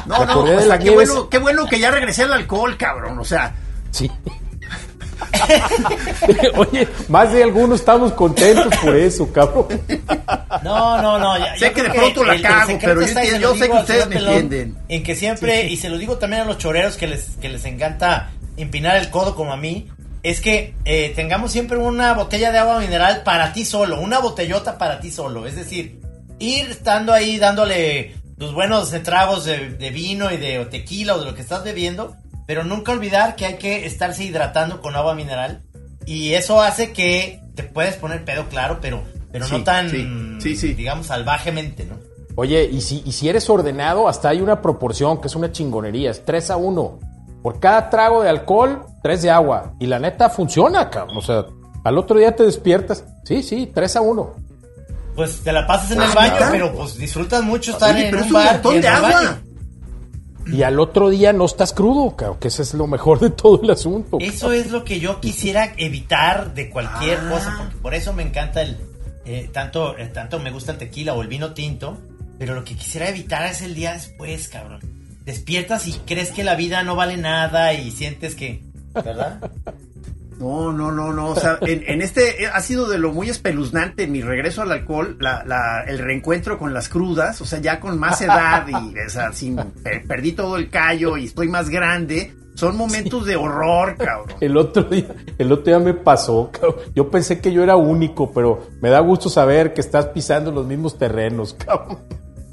[0.05, 2.31] No, me no, acordé o de la qué bueno, qué bueno que ya regresé al
[2.33, 3.53] alcohol, cabrón, o sea,
[3.91, 4.09] Sí.
[6.55, 9.67] Oye, más de algunos estamos contentos por eso, cabrón.
[10.63, 11.37] No, no, no.
[11.37, 14.77] Ya, Sé que de pronto la cago, pero yo sé que ustedes me entienden.
[14.87, 17.65] En que siempre, y se lo digo también a los choreros que les, que les
[17.65, 19.89] encanta empinar el codo como a mí,
[20.23, 24.77] es que eh, tengamos siempre una botella de agua mineral para ti solo, una botellota
[24.77, 25.47] para ti solo.
[25.47, 25.99] Es decir,
[26.39, 31.25] ir estando ahí dándole tus buenos tragos de, de vino y de tequila o de
[31.25, 32.15] lo que estás bebiendo,
[32.45, 35.63] pero nunca olvidar que hay que estarse hidratando con agua mineral.
[36.05, 40.55] Y eso hace que te puedes poner pedo, claro, pero, pero Sí, no tan, sí,
[40.55, 40.73] sí.
[40.73, 41.97] digamos, salvajemente, ¿no?
[42.35, 46.11] Oye, y si, y si eres ordenado, hasta hay una proporción que es una chingonería,
[46.11, 46.99] es 3 a 1.
[47.41, 49.73] Por cada trago de alcohol, 3 de agua.
[49.79, 51.17] Y la neta funciona, cabrón.
[51.17, 51.45] O sea,
[51.83, 53.03] al otro día te despiertas.
[53.23, 54.35] Sí, sí, 3 a 1.
[55.17, 56.51] Pues te la pasas en el Ah, baño, claro.
[56.53, 58.81] pero pues disfrutas mucho estar Oye, en pero un es un bar montón y en
[58.83, 59.11] de el agua.
[59.11, 59.37] baño.
[60.57, 63.59] Y al otro día no estás crudo, cabrón, que ese es lo mejor de todo
[63.61, 64.17] el asunto.
[64.21, 67.29] Eso es lo que yo quisiera evitar de cualquier Ah.
[67.31, 68.77] cosa, porque por eso me encanta el
[69.25, 71.97] eh, tanto eh, tanto me gusta el tequila o el vino tinto,
[72.39, 74.79] pero lo que quisiera evitar es el día después, cabrón.
[75.25, 78.63] Despiertas y crees que la vida no vale nada y sientes que,
[78.93, 79.39] ¿verdad?
[80.39, 81.29] No, no, no, no.
[81.29, 84.71] O sea, en, en este eh, ha sido de lo muy espeluznante mi regreso al
[84.71, 88.99] alcohol, la, la- el reencuentro con las crudas, o sea, ya con más edad y,
[88.99, 92.33] o sea, sin, per- perdí todo el callo y estoy más grande.
[92.53, 94.35] Son momentos de horror, cabrón.
[94.41, 95.05] El otro día,
[95.37, 96.75] el otro día me pasó, cabrón.
[96.95, 100.65] Yo pensé que yo era único, pero me da gusto saber que estás pisando los
[100.65, 101.99] mismos terrenos, cabrón.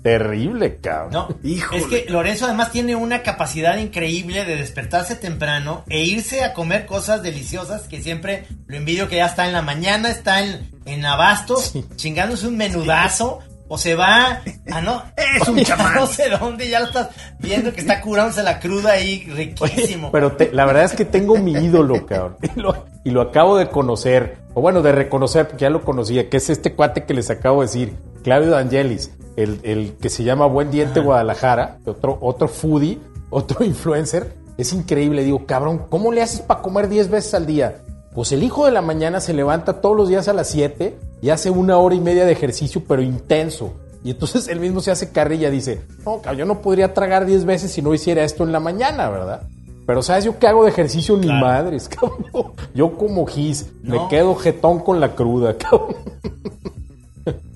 [0.04, 1.12] Terrible, cabrón.
[1.12, 1.80] No, Híjole.
[1.80, 6.84] es que Lorenzo además tiene una capacidad increíble de despertarse temprano e irse a comer
[6.84, 11.06] cosas deliciosas que siempre lo envidio que ya está en la mañana, está en, en
[11.06, 11.82] abasto, Sí.
[11.96, 15.02] chingándose un menudazo, o se va a no,
[15.40, 15.94] Es un chamán.
[15.94, 17.08] no sé dónde, ya lo estás
[17.38, 20.10] viendo que está curándose la cruda ahí Oye, riquísimo.
[20.12, 22.36] pero te- la verdad es que tengo mi ídolo, cabrón.
[22.56, 24.38] Y lo, y lo acabo de conocer.
[24.54, 27.60] O bueno, de reconocer, porque ya lo conocía, que es este cuate que les acabo
[27.62, 33.00] de decir, Claudio D'Angelis, el, el que se llama Buen Diente Guadalajara, otro, otro foodie,
[33.30, 34.34] otro influencer.
[34.56, 35.24] Es increíble.
[35.24, 37.78] Digo, cabrón, ¿cómo le haces para comer 10 veces al día?
[38.14, 41.30] Pues el hijo de la mañana se levanta todos los días a las 7 y
[41.30, 43.72] hace una hora y media de ejercicio, pero intenso.
[44.04, 47.72] Y entonces él mismo se hace carrilla, dice, no, yo no podría tragar 10 veces
[47.72, 49.48] si no hiciera esto en la mañana, ¿verdad?
[49.86, 51.16] Pero ¿sabes yo qué hago de ejercicio?
[51.16, 52.52] Ni madres, cabrón.
[52.74, 55.96] Yo como gis, me quedo jetón con la cruda, cabrón.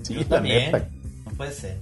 [0.01, 0.71] sí, la también.
[1.25, 1.77] No puede ser.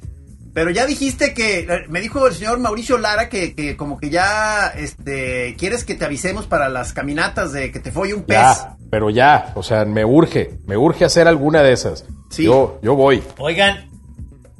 [0.57, 5.55] Pero ya dijiste que, me dijo el señor Mauricio Lara que, como que ya, este,
[5.55, 8.65] quieres que te avisemos para las caminatas de que te folle un pez.
[8.89, 12.05] pero ya, o sea, me urge, me urge hacer alguna de esas.
[12.31, 12.45] Sí.
[12.45, 13.21] Yo, yo voy.
[13.37, 13.87] Oigan,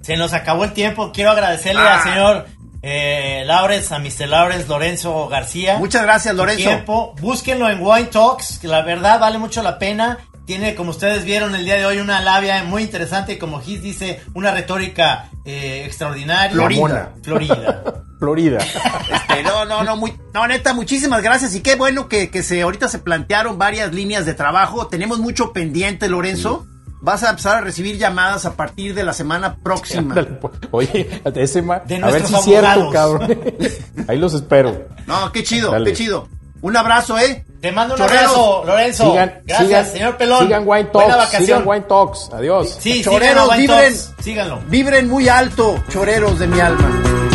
[0.04, 1.12] se nos acabó el tiempo.
[1.12, 2.04] Quiero agradecerle al ah.
[2.04, 2.46] señor
[2.84, 4.28] eh, Laurens, a Mr.
[4.28, 5.80] Laurens Lorenzo García.
[5.80, 6.70] Muchas gracias, Lorenzo.
[6.70, 7.16] Tiempo.
[7.20, 10.20] Búsquenlo en Wine Talks, que la verdad vale mucho la pena.
[10.48, 13.82] Tiene, como ustedes vieron el día de hoy, una labia muy interesante y como Gis
[13.82, 16.52] dice, una retórica eh, extraordinaria.
[16.52, 17.14] Florida.
[17.22, 17.84] Florida.
[18.20, 18.58] Florida.
[18.58, 21.54] Este, no, no, no, muy, no, neta, muchísimas gracias.
[21.54, 24.88] Y qué bueno que, que se ahorita se plantearon varias líneas de trabajo.
[24.88, 26.66] Tenemos mucho pendiente, Lorenzo
[27.02, 30.16] vas a empezar a recibir llamadas a partir de la semana próxima.
[30.42, 30.54] Pues.
[30.72, 33.40] Oye, ese ma, a ver si es cierto, cabrón.
[34.08, 34.88] Ahí los espero.
[35.06, 36.28] No, qué chido, qué chido.
[36.62, 37.44] Un abrazo, ¿eh?
[37.62, 39.12] Te mando un abrazo, Lorenzo.
[39.12, 40.44] Sigan, Gracias, señor Pelón.
[40.44, 41.30] Sigan Wine Talks.
[41.38, 42.30] Sigan Wine Talks.
[42.32, 42.78] Adiós.
[42.80, 43.96] Sí, choreros, vibren.
[44.22, 44.60] Síganlo.
[44.68, 47.27] Vibren muy alto, choreros de mi alma.